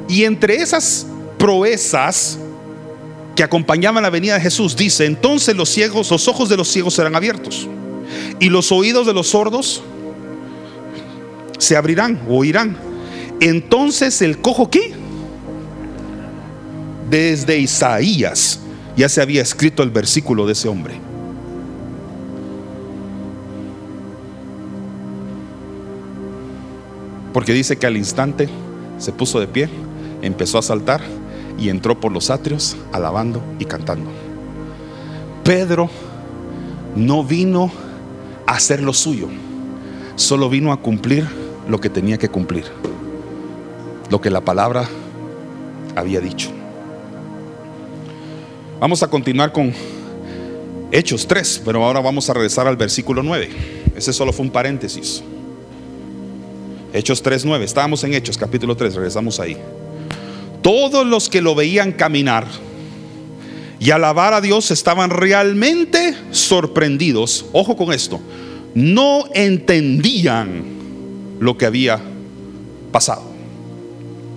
[0.07, 1.05] Y entre esas
[1.38, 2.39] proezas
[3.39, 6.95] que acompañaban la venida de Jesús, dice, entonces los ciegos, los ojos de los ciegos
[6.95, 7.69] serán abiertos
[8.38, 9.82] y los oídos de los sordos
[11.58, 12.75] se abrirán o oirán.
[13.39, 14.91] Entonces el cojo qué?
[17.10, 18.60] Desde Isaías
[18.97, 20.95] ya se había escrito el versículo de ese hombre.
[27.32, 28.49] Porque dice que al instante
[28.97, 29.69] se puso de pie,
[30.21, 30.99] empezó a saltar
[31.60, 34.10] y entró por los atrios alabando y cantando.
[35.43, 35.89] Pedro
[36.95, 37.72] no vino
[38.45, 39.28] a hacer lo suyo,
[40.15, 41.28] solo vino a cumplir
[41.67, 42.65] lo que tenía que cumplir,
[44.10, 44.88] lo que la palabra
[45.95, 46.50] había dicho.
[48.80, 49.74] Vamos a continuar con
[50.91, 53.50] Hechos 3, pero ahora vamos a regresar al versículo 9.
[53.95, 55.22] Ese solo fue un paréntesis.
[56.93, 57.62] Hechos 3.9.
[57.62, 59.58] Estábamos en Hechos capítulo 3, regresamos ahí.
[60.62, 62.45] Todos los que lo veían caminar
[63.80, 67.45] y alabar a Dios estaban realmente sorprendidos.
[67.54, 68.19] Ojo con esto.
[68.76, 70.63] No entendían
[71.39, 72.00] lo que había
[72.91, 73.24] pasado.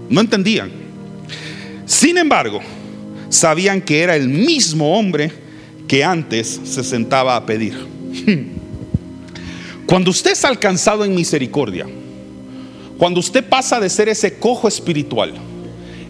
[0.08, 0.70] No entendían.
[1.86, 2.60] Sin embargo,
[3.28, 5.32] sabían que era el mismo hombre
[5.88, 7.74] que antes se sentaba a pedir.
[9.86, 11.86] Cuando usted es alcanzado en misericordia,
[12.96, 15.34] cuando usted pasa de ser ese cojo espiritual,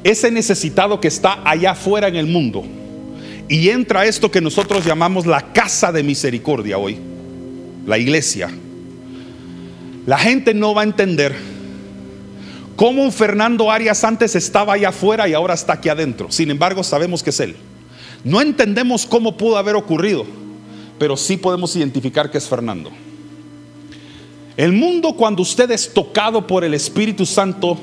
[0.04, 2.64] ese necesitado que está allá afuera en el mundo,
[3.48, 6.98] y entra esto que nosotros llamamos la casa de misericordia hoy,
[7.86, 8.50] la iglesia,
[10.06, 11.34] la gente no va a entender
[12.76, 16.30] cómo Fernando Arias antes estaba allá afuera y ahora está aquí adentro.
[16.30, 17.56] Sin embargo, sabemos que es él.
[18.24, 20.24] No entendemos cómo pudo haber ocurrido,
[20.98, 22.90] pero sí podemos identificar que es Fernando.
[24.56, 27.78] El mundo cuando usted es tocado por el Espíritu Santo,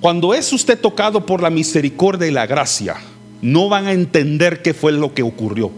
[0.00, 2.96] cuando es usted tocado por la misericordia y la gracia,
[3.42, 5.70] no van a entender qué fue lo que ocurrió.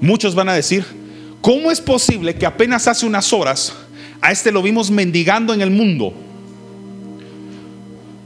[0.00, 0.84] Muchos van a decir,
[1.40, 3.72] ¿cómo es posible que apenas hace unas horas
[4.20, 6.12] a este lo vimos mendigando en el mundo?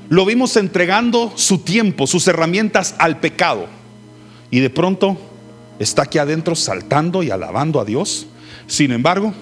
[0.09, 3.67] Lo vimos entregando su tiempo, sus herramientas al pecado.
[4.51, 5.17] Y de pronto
[5.79, 8.27] está aquí adentro saltando y alabando a Dios.
[8.67, 9.33] Sin embargo,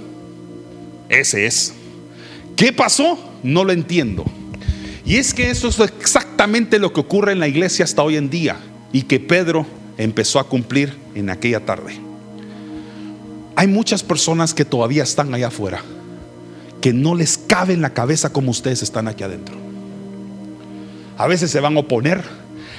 [1.09, 1.73] ese es.
[2.55, 3.19] ¿Qué pasó?
[3.43, 4.25] No lo entiendo.
[5.09, 8.29] Y es que eso es exactamente lo que ocurre en la iglesia hasta hoy en
[8.29, 8.59] día
[8.93, 11.99] y que Pedro empezó a cumplir en aquella tarde.
[13.57, 15.81] Hay muchas personas que todavía están allá afuera,
[16.83, 19.57] que no les cabe en la cabeza como ustedes están aquí adentro.
[21.17, 22.23] A veces se van a oponer,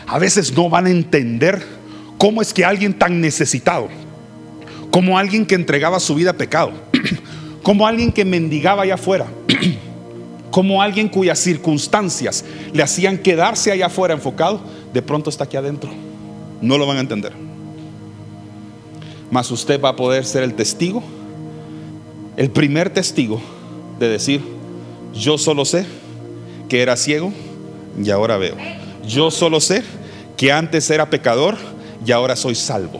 [0.05, 1.65] a veces no van a entender
[2.19, 3.87] cómo es que alguien tan necesitado,
[4.91, 6.73] como alguien que entregaba su vida a pecado,
[7.63, 9.25] como alguien que mendigaba allá afuera,
[10.51, 12.43] como alguien cuyas circunstancias
[12.73, 14.61] le hacían quedarse allá afuera enfocado,
[14.93, 15.89] de pronto está aquí adentro.
[16.61, 17.33] No lo van a entender.
[19.31, 21.03] Mas usted va a poder ser el testigo,
[22.35, 23.39] el primer testigo
[23.99, 24.41] de decir,
[25.13, 25.85] yo solo sé
[26.67, 27.31] que era ciego
[28.01, 28.55] y ahora veo.
[29.07, 29.83] Yo solo sé
[30.37, 31.57] que antes era pecador
[32.05, 32.99] y ahora soy salvo.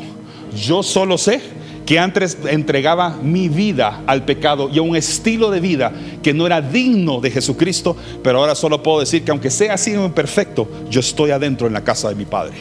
[0.56, 1.42] Yo solo sé
[1.90, 6.46] que antes entregaba mi vida al pecado y a un estilo de vida que no
[6.46, 11.00] era digno de Jesucristo, pero ahora solo puedo decir que aunque sea así imperfecto, yo
[11.00, 12.58] estoy adentro en la casa de mi Padre.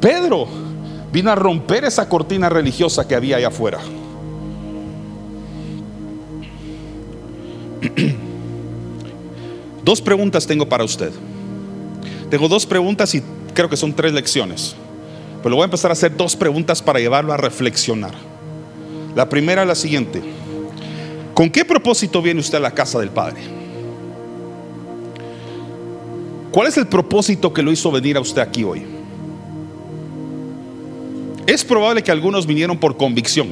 [0.00, 0.48] Pedro
[1.12, 3.80] vino a romper esa cortina religiosa que había allá afuera.
[9.84, 11.12] Dos preguntas tengo para usted.
[12.30, 13.22] Tengo dos preguntas y
[13.52, 14.74] creo que son tres lecciones.
[15.44, 18.14] Pero voy a empezar a hacer dos preguntas para llevarlo a reflexionar.
[19.14, 20.22] La primera es la siguiente.
[21.34, 23.42] ¿Con qué propósito viene usted a la casa del Padre?
[26.50, 28.86] ¿Cuál es el propósito que lo hizo venir a usted aquí hoy?
[31.46, 33.48] Es probable que algunos vinieron por convicción.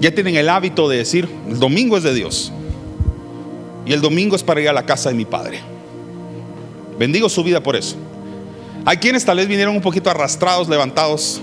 [0.00, 2.50] Ya tienen el hábito de decir, el domingo es de Dios.
[3.86, 5.60] Y el domingo es para ir a la casa de mi Padre.
[6.98, 7.96] Bendigo su vida por eso.
[8.86, 11.40] Hay quienes tal vez vinieron un poquito arrastrados, levantados.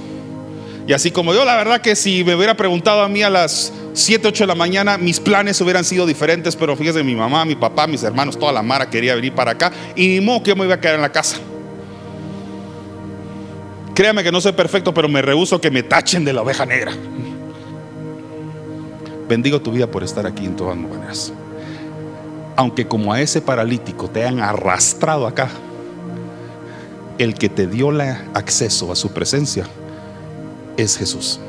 [0.87, 3.73] Y así como yo, la verdad que si me hubiera preguntado a mí a las
[3.91, 7.55] 7, 8 de la mañana, mis planes hubieran sido diferentes, pero fíjese, mi mamá, mi
[7.55, 10.63] papá, mis hermanos, toda la mara quería venir para acá y ni modo que me
[10.63, 11.35] iba a quedar en la casa.
[13.93, 16.93] Créame que no soy perfecto, pero me rehuso que me tachen de la oveja negra.
[19.27, 21.33] Bendigo tu vida por estar aquí en todas maneras.
[22.55, 25.49] Aunque como a ese paralítico te han arrastrado acá,
[27.17, 27.91] el que te dio
[28.33, 29.67] acceso a su presencia
[30.77, 31.39] es Jesús.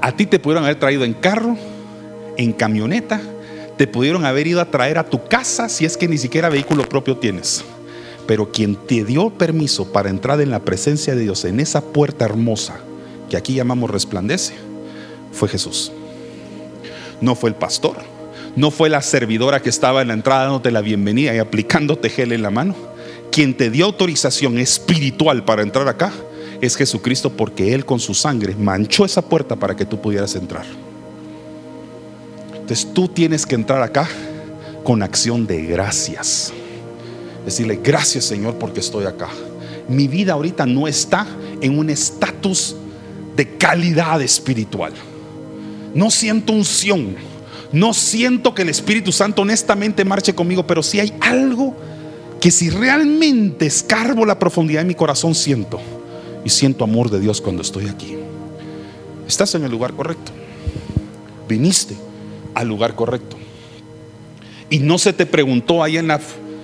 [0.00, 1.56] A ti te pudieron haber traído en carro,
[2.36, 3.20] en camioneta,
[3.76, 6.88] te pudieron haber ido a traer a tu casa si es que ni siquiera vehículo
[6.88, 7.64] propio tienes.
[8.26, 12.24] Pero quien te dio permiso para entrar en la presencia de Dios, en esa puerta
[12.24, 12.80] hermosa
[13.28, 14.54] que aquí llamamos resplandece,
[15.32, 15.92] fue Jesús.
[17.20, 17.96] No fue el pastor,
[18.56, 22.32] no fue la servidora que estaba en la entrada dándote la bienvenida y aplicándote gel
[22.32, 22.93] en la mano
[23.34, 26.12] quien te dio autorización espiritual para entrar acá
[26.60, 30.64] es Jesucristo porque Él con su sangre manchó esa puerta para que tú pudieras entrar.
[32.52, 34.08] Entonces tú tienes que entrar acá
[34.84, 36.52] con acción de gracias.
[37.44, 39.30] Decirle, gracias Señor porque estoy acá.
[39.88, 41.26] Mi vida ahorita no está
[41.60, 42.76] en un estatus
[43.34, 44.92] de calidad espiritual.
[45.92, 47.16] No siento unción.
[47.72, 51.74] No siento que el Espíritu Santo honestamente marche conmigo, pero si hay algo
[52.44, 55.80] que si realmente escarbo la profundidad de mi corazón siento
[56.44, 58.18] y siento amor de Dios cuando estoy aquí.
[59.26, 60.30] Estás en el lugar correcto.
[61.48, 61.96] Viniste
[62.52, 63.38] al lugar correcto.
[64.68, 66.20] Y no se te preguntó ahí en la,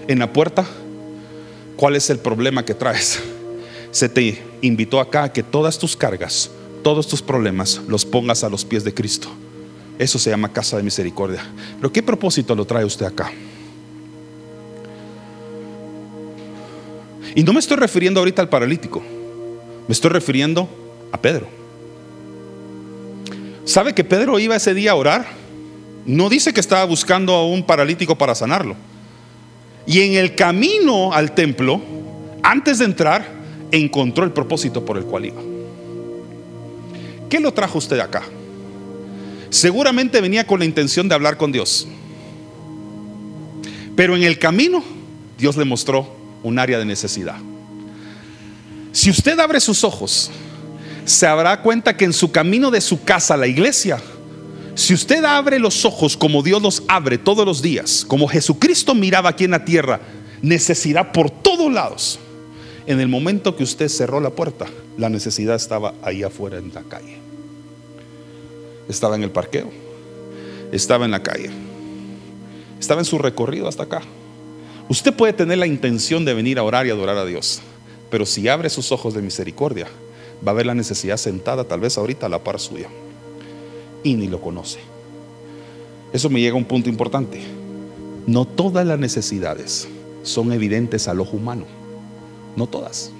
[0.07, 0.67] en la puerta
[1.77, 3.19] cuál es el problema que traes.
[3.91, 6.51] Se te invitó acá a que todas tus cargas,
[6.83, 9.29] todos tus problemas los pongas a los pies de Cristo.
[9.99, 11.43] Eso se llama casa de misericordia.
[11.77, 13.33] Pero ¿qué propósito lo trae usted acá?
[17.35, 19.03] Y no me estoy refiriendo ahorita al paralítico,
[19.87, 20.69] me estoy refiriendo
[21.13, 21.49] a Pedro.
[23.65, 25.27] ¿Sabe que Pedro iba ese día a orar?
[26.05, 28.75] No dice que estaba buscando a un paralítico para sanarlo.
[29.87, 31.81] Y en el camino al templo,
[32.43, 33.27] antes de entrar,
[33.71, 35.41] encontró el propósito por el cual iba.
[37.29, 38.23] ¿Qué lo trajo usted acá?
[39.51, 41.87] Seguramente venía con la intención de hablar con Dios.
[43.95, 44.83] Pero en el camino,
[45.39, 47.37] Dios le mostró un área de necesidad.
[48.93, 50.31] Si usted abre sus ojos,
[51.05, 54.01] se dará cuenta que en su camino de su casa a la iglesia,
[54.75, 59.31] si usted abre los ojos como Dios los abre todos los días, como Jesucristo miraba
[59.31, 60.01] aquí en la tierra,
[60.43, 62.19] necesidad por todos lados.
[62.87, 64.67] En el momento que usted cerró la puerta,
[64.97, 67.19] la necesidad estaba ahí afuera en la calle.
[68.89, 69.71] Estaba en el parqueo,
[70.73, 71.51] estaba en la calle,
[72.81, 74.03] estaba en su recorrido hasta acá.
[74.91, 77.61] Usted puede tener la intención de venir a orar y adorar a Dios,
[78.11, 79.87] pero si abre sus ojos de misericordia,
[80.45, 82.89] va a ver la necesidad sentada tal vez ahorita a la par suya
[84.03, 84.81] y ni lo conoce.
[86.13, 87.41] Eso me llega a un punto importante.
[88.27, 89.87] No todas las necesidades
[90.25, 91.67] son evidentes al ojo humano,
[92.57, 93.13] no todas.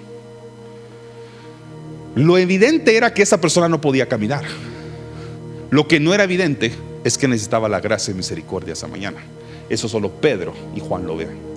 [2.15, 4.43] Lo evidente era que esa persona no podía caminar.
[5.69, 6.73] Lo que no era evidente
[7.05, 9.23] es que necesitaba la gracia y misericordia esa mañana.
[9.69, 11.50] Eso solo Pedro y Juan lo ven.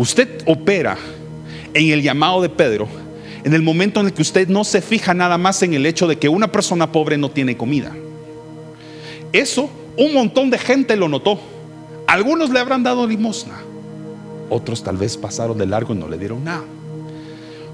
[0.00, 0.96] Usted opera
[1.74, 2.88] en el llamado de Pedro
[3.44, 6.08] en el momento en el que usted no se fija nada más en el hecho
[6.08, 7.94] de que una persona pobre no tiene comida.
[9.30, 11.38] Eso un montón de gente lo notó.
[12.06, 13.60] Algunos le habrán dado limosna.
[14.48, 16.64] Otros tal vez pasaron de largo y no le dieron nada.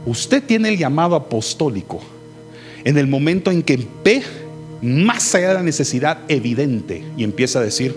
[0.04, 2.00] Usted tiene el llamado apostólico
[2.82, 4.24] en el momento en que ve
[4.82, 7.96] más allá de la necesidad evidente y empieza a decir,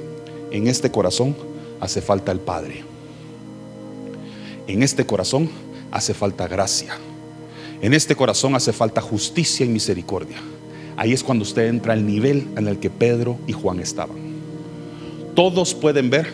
[0.51, 1.35] en este corazón
[1.79, 2.88] hace falta el Padre.
[4.69, 5.49] En este corazón
[5.89, 6.95] hace falta gracia.
[7.81, 10.37] En este corazón hace falta justicia y misericordia.
[10.95, 14.17] Ahí es cuando usted entra al nivel en el que Pedro y Juan estaban.
[15.33, 16.31] Todos pueden ver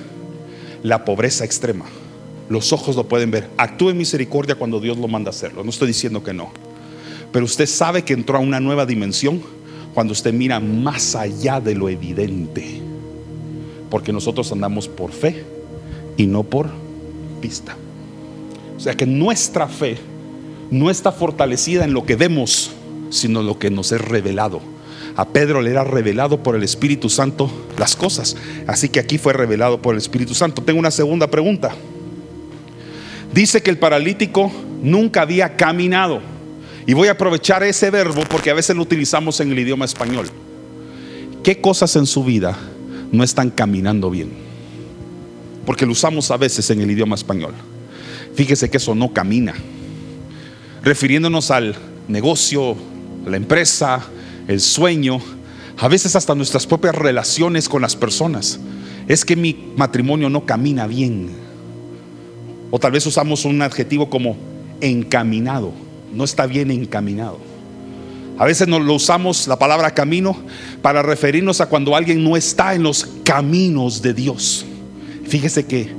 [0.83, 1.85] la pobreza extrema.
[2.49, 3.47] Los ojos lo pueden ver.
[3.55, 5.63] Actúe en misericordia cuando Dios lo manda a hacerlo.
[5.63, 6.51] No estoy diciendo que no.
[7.31, 9.41] Pero usted sabe que entró a una nueva dimensión
[9.93, 12.81] cuando usted mira más allá de lo evidente.
[13.89, 15.45] Porque nosotros andamos por fe
[16.17, 16.69] y no por
[17.41, 17.77] vista.
[18.77, 19.97] O sea que nuestra fe
[20.71, 22.71] no está fortalecida en lo que vemos,
[23.09, 24.61] sino en lo que nos es revelado.
[25.15, 28.35] A Pedro le era revelado por el Espíritu Santo las cosas.
[28.67, 30.61] Así que aquí fue revelado por el Espíritu Santo.
[30.61, 31.73] Tengo una segunda pregunta.
[33.33, 34.51] Dice que el paralítico
[34.81, 36.21] nunca había caminado.
[36.85, 40.27] Y voy a aprovechar ese verbo porque a veces lo utilizamos en el idioma español.
[41.43, 42.57] ¿Qué cosas en su vida
[43.11, 44.31] no están caminando bien?
[45.65, 47.53] Porque lo usamos a veces en el idioma español.
[48.35, 49.53] Fíjese que eso no camina.
[50.83, 51.75] Refiriéndonos al
[52.07, 52.75] negocio,
[53.25, 54.01] la empresa,
[54.47, 55.19] el sueño,
[55.77, 58.59] a veces hasta nuestras propias relaciones con las personas.
[59.07, 61.29] Es que mi matrimonio no camina bien.
[62.71, 64.37] O tal vez usamos un adjetivo como
[64.81, 65.71] encaminado.
[66.13, 67.39] No está bien encaminado.
[68.37, 70.35] A veces nos lo usamos la palabra camino
[70.81, 74.65] para referirnos a cuando alguien no está en los caminos de Dios.
[75.25, 75.89] Fíjese que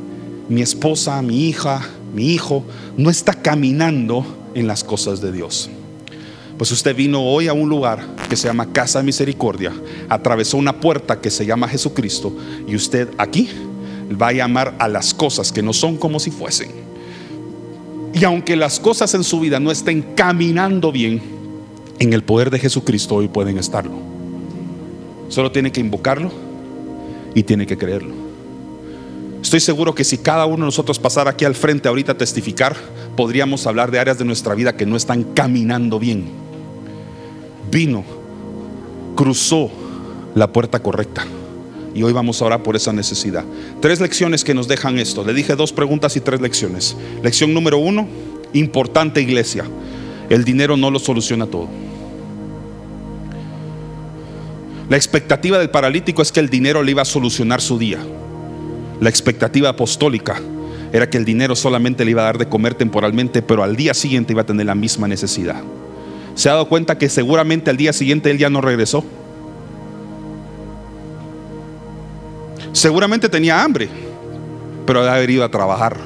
[0.48, 1.82] mi esposa, mi hija,
[2.14, 2.64] mi hijo
[2.96, 5.70] no está caminando en las cosas de Dios.
[6.56, 9.72] Pues usted vino hoy a un lugar que se llama Casa de Misericordia,
[10.08, 12.34] atravesó una puerta que se llama Jesucristo
[12.66, 13.50] y usted aquí
[14.20, 16.70] va a llamar a las cosas que no son como si fuesen.
[18.14, 21.20] Y aunque las cosas en su vida no estén caminando bien,
[21.98, 23.98] en el poder de Jesucristo hoy pueden estarlo.
[25.28, 26.30] Solo tiene que invocarlo
[27.34, 28.25] y tiene que creerlo.
[29.46, 32.74] Estoy seguro que si cada uno de nosotros pasara aquí al frente ahorita a testificar,
[33.16, 36.32] podríamos hablar de áreas de nuestra vida que no están caminando bien.
[37.70, 38.02] Vino,
[39.14, 39.70] cruzó
[40.34, 41.24] la puerta correcta.
[41.94, 43.44] Y hoy vamos a orar por esa necesidad.
[43.80, 45.22] Tres lecciones que nos dejan esto.
[45.22, 46.96] Le dije dos preguntas y tres lecciones.
[47.22, 48.08] Lección número uno,
[48.52, 49.64] importante iglesia.
[50.28, 51.68] El dinero no lo soluciona todo.
[54.88, 58.00] La expectativa del paralítico es que el dinero le iba a solucionar su día.
[59.00, 60.40] La expectativa apostólica
[60.92, 63.92] era que el dinero solamente le iba a dar de comer temporalmente, pero al día
[63.92, 65.62] siguiente iba a tener la misma necesidad.
[66.34, 69.04] ¿Se ha dado cuenta que seguramente al día siguiente él ya no regresó?
[72.72, 73.88] Seguramente tenía hambre,
[74.86, 75.96] pero ha haber ido a trabajar.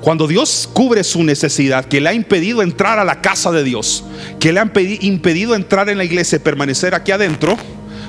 [0.00, 4.04] Cuando Dios cubre su necesidad, que le ha impedido entrar a la casa de Dios,
[4.38, 4.70] que le ha
[5.00, 7.56] impedido entrar en la iglesia y permanecer aquí adentro,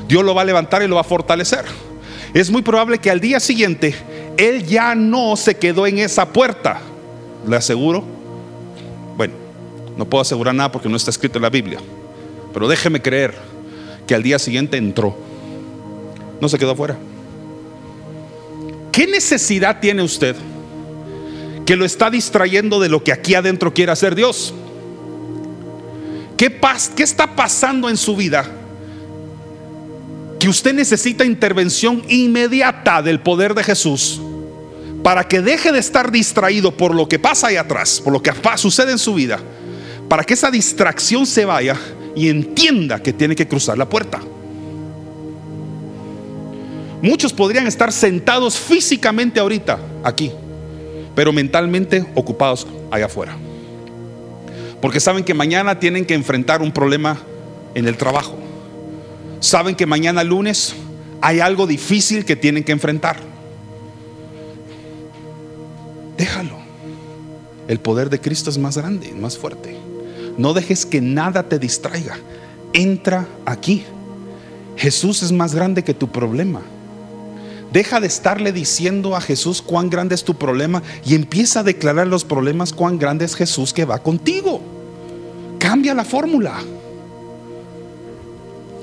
[0.07, 1.65] Dios lo va a levantar y lo va a fortalecer
[2.33, 3.95] es muy probable que al día siguiente
[4.37, 6.79] él ya no se quedó en esa puerta.
[7.47, 8.03] Le aseguro.
[9.17, 9.33] Bueno,
[9.97, 11.79] no puedo asegurar nada porque no está escrito en la Biblia.
[12.53, 13.33] Pero déjeme creer
[14.05, 15.15] que al día siguiente entró.
[16.39, 16.97] No se quedó afuera.
[18.91, 20.35] ¿Qué necesidad tiene usted
[21.65, 24.53] que lo está distrayendo de lo que aquí adentro quiere hacer Dios?
[26.37, 26.59] ¿Qué,
[26.95, 28.58] ¿Qué está pasando en su vida
[30.39, 34.21] que usted necesita intervención inmediata del poder de Jesús
[35.03, 38.31] para que deje de estar distraído por lo que pasa ahí atrás, por lo que
[38.55, 39.39] sucede en su vida,
[40.07, 41.75] para que esa distracción se vaya
[42.15, 44.19] y entienda que tiene que cruzar la puerta.
[47.01, 50.31] Muchos podrían estar sentados físicamente ahorita aquí,
[51.15, 53.37] pero mentalmente ocupados allá afuera.
[54.81, 57.17] Porque saben que mañana tienen que enfrentar un problema
[57.75, 58.38] en el trabajo
[59.39, 60.75] saben que mañana lunes
[61.21, 63.17] hay algo difícil que tienen que enfrentar.
[66.17, 66.57] Déjalo.
[67.67, 69.77] El poder de Cristo es más grande, más fuerte.
[70.37, 72.17] No dejes que nada te distraiga.
[72.73, 73.83] Entra aquí.
[74.75, 76.61] Jesús es más grande que tu problema.
[77.71, 82.07] Deja de estarle diciendo a Jesús cuán grande es tu problema y empieza a declarar
[82.07, 84.61] los problemas cuán grande es Jesús que va contigo.
[85.59, 86.55] Cambia la fórmula.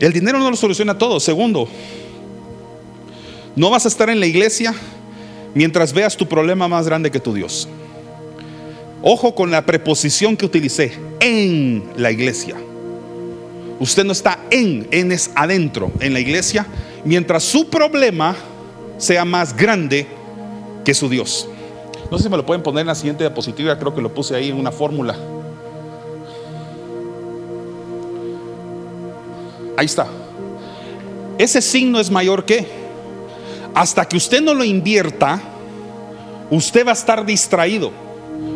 [0.01, 1.20] El dinero no lo soluciona todo.
[1.20, 1.68] Segundo,
[3.55, 4.74] no vas a estar en la iglesia
[5.55, 7.68] mientras veas tu problema más grande que tu Dios.
[9.03, 12.57] Ojo con la preposición que utilicé, en la iglesia.
[13.78, 16.66] Usted no está en, en es adentro, en la iglesia,
[17.05, 18.34] mientras su problema
[18.99, 20.07] sea más grande
[20.84, 21.49] que su Dios.
[22.11, 24.34] No sé si me lo pueden poner en la siguiente diapositiva, creo que lo puse
[24.34, 25.16] ahí en una fórmula.
[29.77, 30.07] Ahí está.
[31.39, 32.66] Ese signo es mayor que.
[33.74, 35.41] Hasta que usted no lo invierta,
[36.51, 37.93] usted va a estar distraído.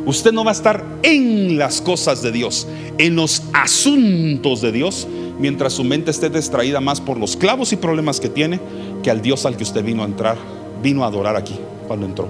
[0.06, 2.66] Usted no va a estar en las cosas de Dios,
[2.96, 5.06] en los asuntos de Dios,
[5.38, 8.60] mientras su mente esté distraída más por los clavos y problemas que tiene
[9.02, 10.36] que al Dios al que usted vino a entrar,
[10.82, 12.28] vino a adorar aquí cuando entró.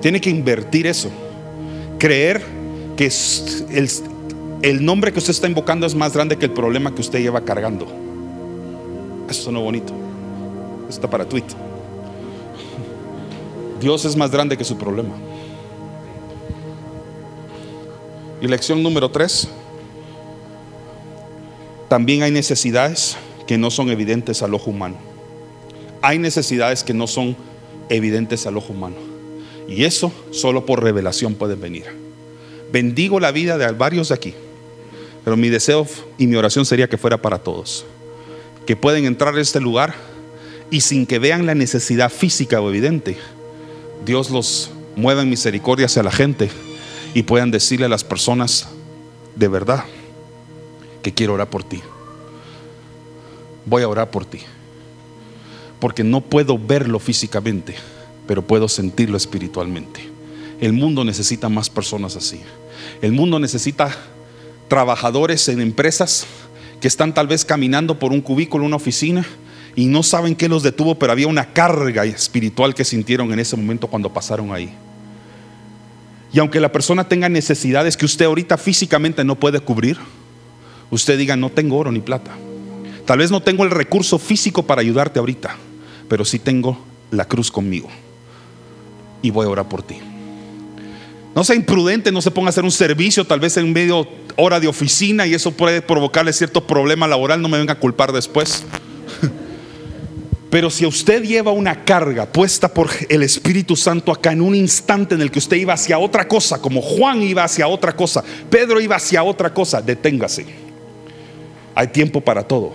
[0.00, 1.10] Tiene que invertir eso.
[1.98, 2.42] Creer
[2.96, 3.90] que el,
[4.66, 7.40] el nombre que usted está invocando es más grande que el problema que usted lleva
[7.40, 7.86] cargando.
[9.30, 9.92] Eso suena bonito.
[10.88, 11.44] está para tweet.
[13.80, 15.14] Dios es más grande que su problema.
[18.42, 19.46] Y lección número tres.
[21.88, 24.96] También hay necesidades que no son evidentes al ojo humano.
[26.02, 27.36] Hay necesidades que no son
[27.88, 28.96] evidentes al ojo humano.
[29.68, 31.84] Y eso solo por revelación puede venir.
[32.72, 34.34] Bendigo la vida de varios de aquí.
[35.26, 37.84] Pero mi deseo y mi oración sería que fuera para todos.
[38.64, 39.92] Que pueden entrar a este lugar
[40.70, 43.18] y sin que vean la necesidad física o evidente,
[44.04, 46.48] Dios los mueva en misericordia hacia la gente
[47.12, 48.68] y puedan decirle a las personas
[49.34, 49.82] de verdad
[51.02, 51.82] que quiero orar por ti.
[53.64, 54.38] Voy a orar por ti.
[55.80, 57.74] Porque no puedo verlo físicamente,
[58.28, 60.08] pero puedo sentirlo espiritualmente.
[60.60, 62.42] El mundo necesita más personas así.
[63.02, 63.90] El mundo necesita
[64.68, 66.26] trabajadores en empresas
[66.80, 69.24] que están tal vez caminando por un cubículo, una oficina,
[69.74, 73.56] y no saben qué los detuvo, pero había una carga espiritual que sintieron en ese
[73.56, 74.72] momento cuando pasaron ahí.
[76.32, 79.98] Y aunque la persona tenga necesidades que usted ahorita físicamente no puede cubrir,
[80.90, 82.32] usted diga, no tengo oro ni plata.
[83.04, 85.56] Tal vez no tengo el recurso físico para ayudarte ahorita,
[86.08, 86.78] pero sí tengo
[87.10, 87.88] la cruz conmigo.
[89.22, 89.96] Y voy a orar por ti.
[91.36, 94.58] No sea imprudente, no se ponga a hacer un servicio, tal vez en medio hora
[94.58, 98.64] de oficina y eso puede provocarle cierto problema laboral, no me venga a culpar después.
[100.50, 105.14] Pero si usted lleva una carga puesta por el Espíritu Santo acá en un instante
[105.14, 108.80] en el que usted iba hacia otra cosa, como Juan iba hacia otra cosa, Pedro
[108.80, 110.46] iba hacia otra cosa, deténgase.
[111.74, 112.72] Hay tiempo para todo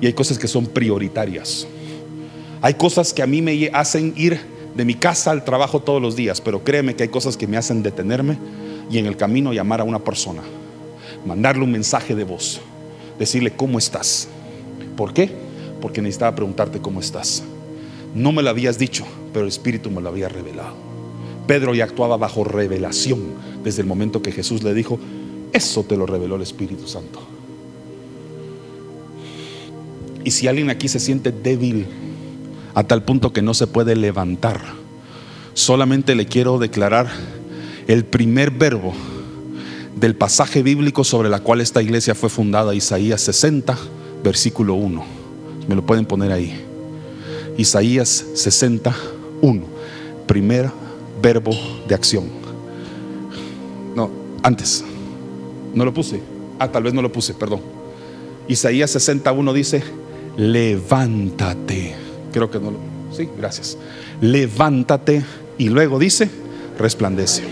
[0.00, 1.64] y hay cosas que son prioritarias.
[2.60, 6.16] Hay cosas que a mí me hacen ir de mi casa al trabajo todos los
[6.16, 8.38] días, pero créeme que hay cosas que me hacen detenerme
[8.90, 10.42] y en el camino llamar a una persona,
[11.24, 12.60] mandarle un mensaje de voz,
[13.18, 14.28] decirle cómo estás.
[14.96, 15.30] ¿Por qué?
[15.80, 17.42] Porque necesitaba preguntarte cómo estás.
[18.14, 20.74] No me lo habías dicho, pero el Espíritu me lo había revelado.
[21.46, 23.22] Pedro ya actuaba bajo revelación
[23.62, 24.98] desde el momento que Jesús le dijo,
[25.52, 27.20] eso te lo reveló el Espíritu Santo.
[30.24, 31.86] Y si alguien aquí se siente débil,
[32.74, 34.60] a tal punto que no se puede levantar.
[35.54, 37.08] Solamente le quiero declarar
[37.86, 38.92] el primer verbo
[39.94, 43.78] del pasaje bíblico sobre la cual esta iglesia fue fundada, Isaías 60,
[44.24, 45.04] versículo 1.
[45.68, 46.60] Me lo pueden poner ahí.
[47.56, 49.62] Isaías 61,
[50.26, 50.68] primer
[51.22, 51.52] verbo
[51.86, 52.24] de acción.
[53.94, 54.10] No,
[54.42, 54.84] antes.
[55.72, 56.20] No lo puse.
[56.58, 57.60] Ah, tal vez no lo puse, perdón.
[58.48, 59.82] Isaías 61 dice,
[60.36, 62.03] levántate
[62.34, 62.78] Creo que no lo.
[63.16, 63.78] Sí, gracias.
[64.20, 65.22] Levántate
[65.56, 66.28] y luego dice,
[66.76, 67.44] resplandece.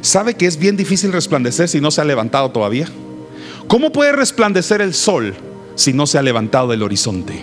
[0.00, 2.88] ¿Sabe que es bien difícil resplandecer si no se ha levantado todavía?
[3.68, 5.34] ¿Cómo puede resplandecer el sol
[5.74, 7.38] si no se ha levantado del horizonte?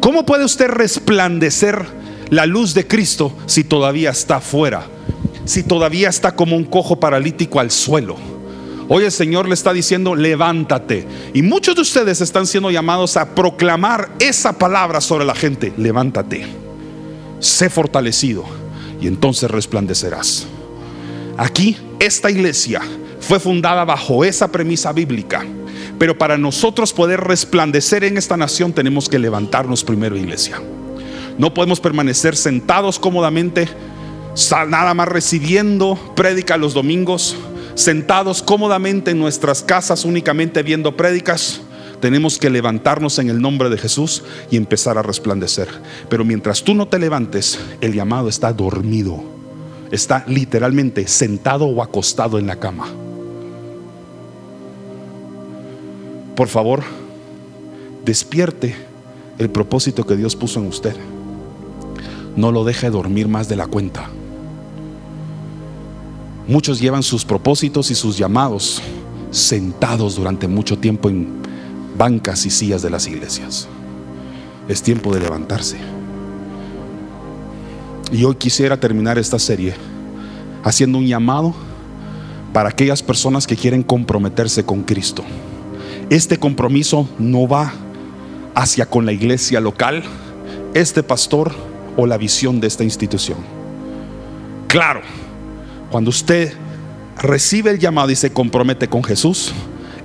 [0.00, 1.84] ¿Cómo puede usted resplandecer
[2.30, 4.86] la luz de Cristo si todavía está afuera?
[5.44, 8.14] Si todavía está como un cojo paralítico al suelo.
[8.88, 11.06] Hoy el Señor le está diciendo, levántate.
[11.32, 15.72] Y muchos de ustedes están siendo llamados a proclamar esa palabra sobre la gente.
[15.76, 16.46] Levántate.
[17.38, 18.44] Sé fortalecido
[19.00, 20.46] y entonces resplandecerás.
[21.36, 22.80] Aquí, esta iglesia
[23.20, 25.44] fue fundada bajo esa premisa bíblica.
[25.98, 30.60] Pero para nosotros poder resplandecer en esta nación tenemos que levantarnos primero, iglesia.
[31.38, 33.68] No podemos permanecer sentados cómodamente,
[34.68, 37.36] nada más recibiendo prédica los domingos
[37.74, 41.60] sentados cómodamente en nuestras casas únicamente viendo prédicas,
[42.00, 45.68] tenemos que levantarnos en el nombre de Jesús y empezar a resplandecer.
[46.08, 49.22] Pero mientras tú no te levantes, el llamado está dormido.
[49.92, 52.88] Está literalmente sentado o acostado en la cama.
[56.34, 56.82] Por favor,
[58.04, 58.74] despierte
[59.38, 60.96] el propósito que Dios puso en usted.
[62.34, 64.10] No lo deje dormir más de la cuenta.
[66.46, 68.82] Muchos llevan sus propósitos y sus llamados
[69.30, 71.40] sentados durante mucho tiempo en
[71.96, 73.68] bancas y sillas de las iglesias.
[74.68, 75.78] Es tiempo de levantarse.
[78.10, 79.74] Y hoy quisiera terminar esta serie
[80.64, 81.54] haciendo un llamado
[82.52, 85.24] para aquellas personas que quieren comprometerse con Cristo.
[86.10, 87.72] Este compromiso no va
[88.54, 90.02] hacia con la iglesia local,
[90.74, 91.52] este pastor
[91.96, 93.38] o la visión de esta institución.
[94.68, 95.00] Claro,
[95.92, 96.54] cuando usted
[97.20, 99.52] recibe el llamado y se compromete con Jesús,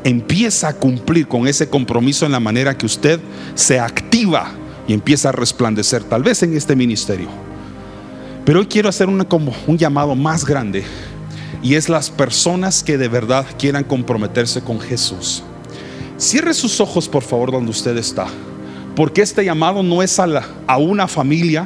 [0.04, 3.22] empieza a cumplir con ese compromiso en la manera que usted
[3.56, 4.52] se activa
[4.86, 7.30] y empieza a resplandecer, tal vez en este ministerio.
[8.44, 10.84] Pero hoy quiero hacer como un llamado más grande
[11.64, 15.42] y es las personas que de verdad quieran comprometerse con Jesús.
[16.18, 18.28] Cierre sus ojos, por favor, donde usted está,
[18.94, 20.28] porque este llamado no es a,
[20.68, 21.66] a una familia,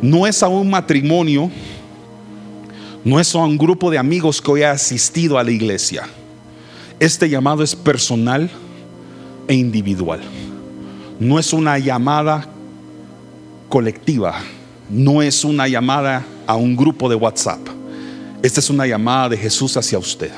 [0.00, 1.50] no es a un matrimonio,
[3.04, 6.08] no es a un grupo de amigos que hoy ha asistido a la iglesia.
[7.00, 8.50] Este llamado es personal
[9.46, 10.20] e individual.
[11.20, 12.48] No es una llamada
[13.68, 14.40] colectiva,
[14.90, 17.60] no es una llamada a un grupo de WhatsApp.
[18.42, 20.30] Esta es una llamada de Jesús hacia usted.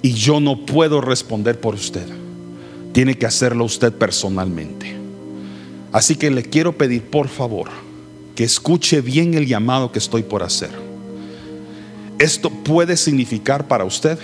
[0.00, 2.06] Y yo no puedo responder por usted.
[2.92, 4.96] Tiene que hacerlo usted personalmente.
[5.92, 7.68] Así que le quiero pedir, por favor,
[8.34, 10.87] que escuche bien el llamado que estoy por hacer.
[12.18, 14.18] Esto puede significar para usted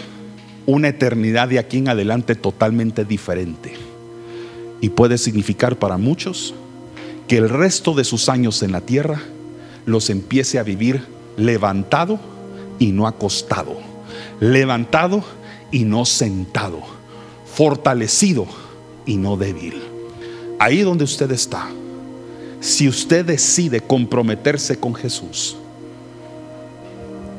[0.67, 3.75] una eternidad de aquí en adelante totalmente diferente.
[4.81, 6.55] Y puede significar para muchos
[7.29, 9.23] que el resto de sus años en la tierra
[9.87, 11.05] los empiece a vivir
[11.37, 12.19] levantado
[12.81, 13.79] y no acostado,
[14.41, 15.23] levantado
[15.71, 16.81] y no sentado,
[17.47, 18.47] fortalecido
[19.07, 19.81] y no débil.
[20.59, 21.69] Ahí donde usted está,
[22.61, 25.57] si usted decide comprometerse con Jesús,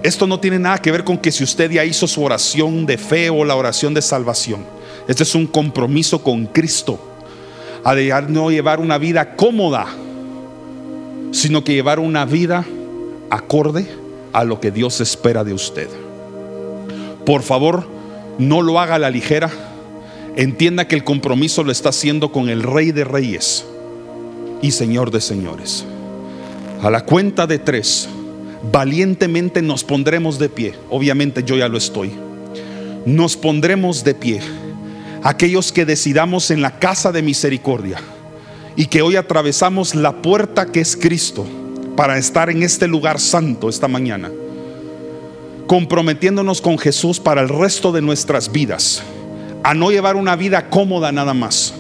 [0.06, 2.98] esto no tiene nada que ver con que si usted ya hizo su oración de
[2.98, 4.64] fe o la oración de salvación.
[5.08, 7.00] Este es un compromiso con Cristo.
[7.84, 9.88] A de no llevar una vida cómoda,
[11.32, 12.66] sino que llevar una vida
[13.32, 13.88] acorde
[14.32, 15.88] a lo que Dios espera de usted.
[17.26, 17.88] Por favor,
[18.38, 19.50] no lo haga a la ligera.
[20.36, 23.66] Entienda que el compromiso lo está haciendo con el Rey de Reyes
[24.62, 25.84] y Señor de Señores.
[26.84, 28.08] A la cuenta de tres
[28.72, 30.76] valientemente nos pondremos de pie.
[30.90, 32.12] Obviamente yo ya lo estoy.
[33.06, 34.42] Nos pondremos de pie.
[35.24, 37.98] Aquellos que decidamos en la casa de misericordia
[38.76, 41.46] y que hoy atravesamos la puerta que es Cristo
[41.96, 44.30] para estar en este lugar santo esta mañana,
[45.66, 49.02] comprometiéndonos con Jesús para el resto de nuestras vidas,
[49.64, 51.74] a no llevar una vida cómoda nada más,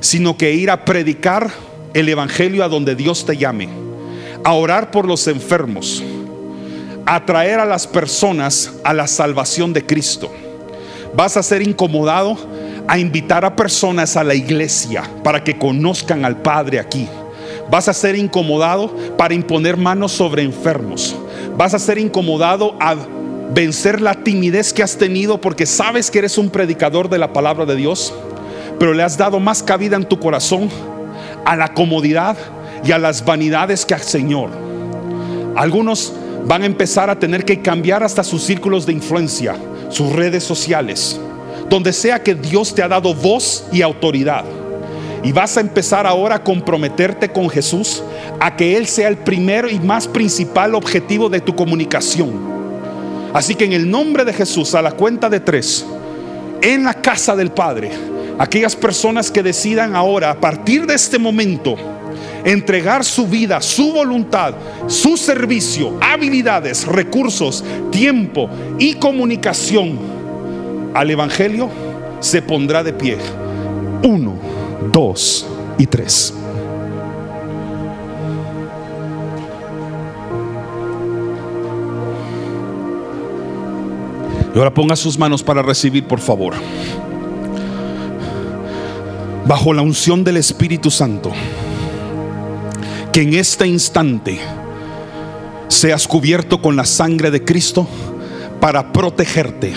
[0.00, 1.50] sino que ir a predicar
[1.94, 3.68] el Evangelio a donde Dios te llame,
[4.44, 6.02] a orar por los enfermos,
[7.06, 10.30] atraer a las personas a la salvación de Cristo.
[11.14, 12.36] Vas a ser incomodado
[12.88, 17.08] a invitar a personas a la iglesia para que conozcan al Padre aquí.
[17.70, 21.14] Vas a ser incomodado para imponer manos sobre enfermos.
[21.56, 22.96] Vas a ser incomodado a
[23.54, 27.66] vencer la timidez que has tenido porque sabes que eres un predicador de la palabra
[27.66, 28.12] de Dios,
[28.78, 30.70] pero le has dado más cabida en tu corazón
[31.44, 32.36] a la comodidad
[32.84, 34.50] y a las vanidades que al Señor.
[35.54, 36.14] Algunos
[36.46, 39.56] van a empezar a tener que cambiar hasta sus círculos de influencia,
[39.88, 41.20] sus redes sociales,
[41.68, 44.44] donde sea que Dios te ha dado voz y autoridad.
[45.24, 48.02] Y vas a empezar ahora a comprometerte con Jesús
[48.40, 52.52] a que Él sea el primero y más principal objetivo de tu comunicación.
[53.32, 55.86] Así que en el nombre de Jesús, a la cuenta de tres,
[56.60, 57.90] en la casa del Padre,
[58.38, 61.76] aquellas personas que decidan ahora, a partir de este momento,
[62.44, 64.54] entregar su vida, su voluntad,
[64.86, 69.98] su servicio, habilidades, recursos, tiempo y comunicación
[70.94, 71.70] al Evangelio,
[72.20, 73.16] se pondrá de pie.
[74.02, 74.34] Uno,
[74.92, 75.46] dos
[75.78, 76.34] y tres.
[84.54, 86.54] Y ahora ponga sus manos para recibir, por favor.
[89.46, 91.32] Bajo la unción del Espíritu Santo
[93.12, 94.40] que en este instante
[95.68, 97.86] seas cubierto con la sangre de Cristo
[98.58, 99.74] para protegerte,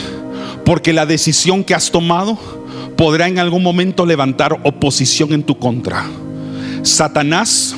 [0.63, 2.37] porque la decisión que has tomado
[2.95, 6.05] podrá en algún momento levantar oposición en tu contra.
[6.83, 7.75] Satanás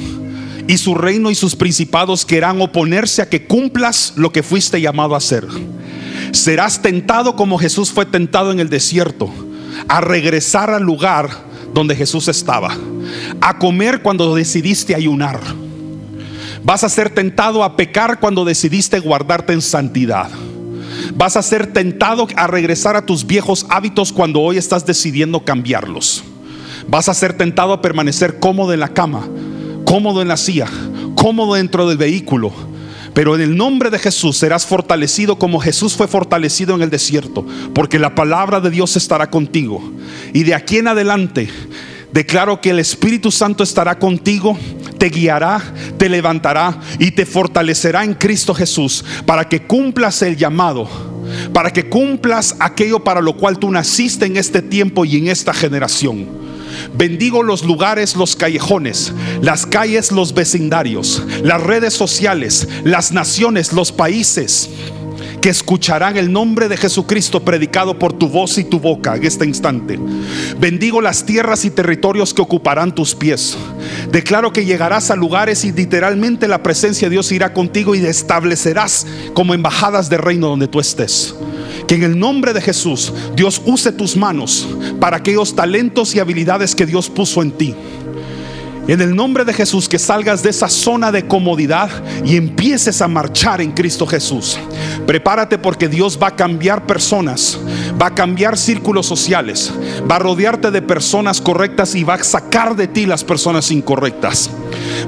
[0.67, 5.15] y su reino y sus principados querrán oponerse a que cumplas lo que fuiste llamado
[5.15, 5.47] a hacer.
[6.33, 9.31] Serás tentado como Jesús fue tentado en el desierto,
[9.87, 12.75] a regresar al lugar donde Jesús estaba,
[13.41, 15.39] a comer cuando decidiste ayunar.
[16.63, 20.29] Vas a ser tentado a pecar cuando decidiste guardarte en santidad.
[21.15, 26.23] Vas a ser tentado a regresar a tus viejos hábitos cuando hoy estás decidiendo cambiarlos.
[26.87, 29.27] Vas a ser tentado a permanecer cómodo en la cama,
[29.85, 30.67] cómodo en la silla,
[31.15, 32.51] cómodo dentro del vehículo.
[33.17, 37.43] Pero en el nombre de Jesús serás fortalecido como Jesús fue fortalecido en el desierto,
[37.73, 39.81] porque la palabra de Dios estará contigo.
[40.33, 41.49] Y de aquí en adelante
[42.13, 44.55] declaro que el Espíritu Santo estará contigo,
[44.99, 45.63] te guiará,
[45.97, 50.87] te levantará y te fortalecerá en Cristo Jesús para que cumplas el llamado
[51.51, 55.53] para que cumplas aquello para lo cual tú naciste en este tiempo y en esta
[55.53, 56.46] generación.
[56.93, 63.91] Bendigo los lugares, los callejones, las calles, los vecindarios, las redes sociales, las naciones, los
[63.91, 64.69] países
[65.41, 69.45] que escucharán el nombre de Jesucristo predicado por tu voz y tu boca en este
[69.45, 69.99] instante.
[70.59, 73.57] Bendigo las tierras y territorios que ocuparán tus pies.
[74.11, 79.05] Declaro que llegarás a lugares y literalmente la presencia de Dios irá contigo y establecerás
[79.33, 81.35] como embajadas de reino donde tú estés.
[81.87, 84.67] Que en el nombre de Jesús Dios use tus manos
[84.99, 87.75] para aquellos talentos y habilidades que Dios puso en ti.
[88.87, 91.89] En el nombre de Jesús, que salgas de esa zona de comodidad
[92.23, 94.57] y empieces a marchar en Cristo Jesús.
[95.05, 97.59] Prepárate porque Dios va a cambiar personas,
[98.01, 99.73] va a cambiar círculos sociales,
[100.09, 104.49] va a rodearte de personas correctas y va a sacar de ti las personas incorrectas.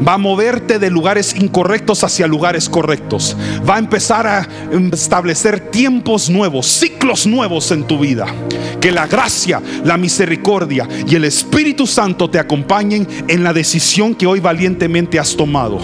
[0.06, 3.36] Va a moverte de lugares incorrectos hacia lugares correctos.
[3.68, 4.48] Va a empezar a
[4.92, 8.26] establecer tiempos nuevos, ciclos nuevos en tu vida.
[8.80, 13.69] Que la gracia, la misericordia y el Espíritu Santo te acompañen en la decisión
[14.18, 15.80] que hoy valientemente has tomado.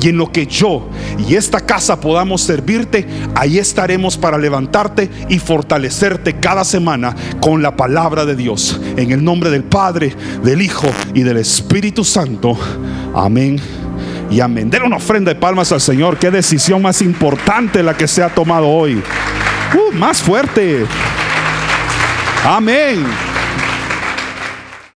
[0.00, 0.88] Y en lo que yo
[1.26, 7.74] y esta casa podamos servirte, ahí estaremos para levantarte y fortalecerte cada semana con la
[7.74, 8.80] palabra de Dios.
[8.96, 10.14] En el nombre del Padre,
[10.44, 12.56] del Hijo y del Espíritu Santo.
[13.14, 13.58] Amén
[14.30, 14.70] y amén.
[14.70, 16.18] Den una ofrenda de palmas al Señor.
[16.18, 19.02] Qué decisión más importante la que se ha tomado hoy.
[19.74, 20.86] Uh, más fuerte.
[22.44, 23.04] Amén.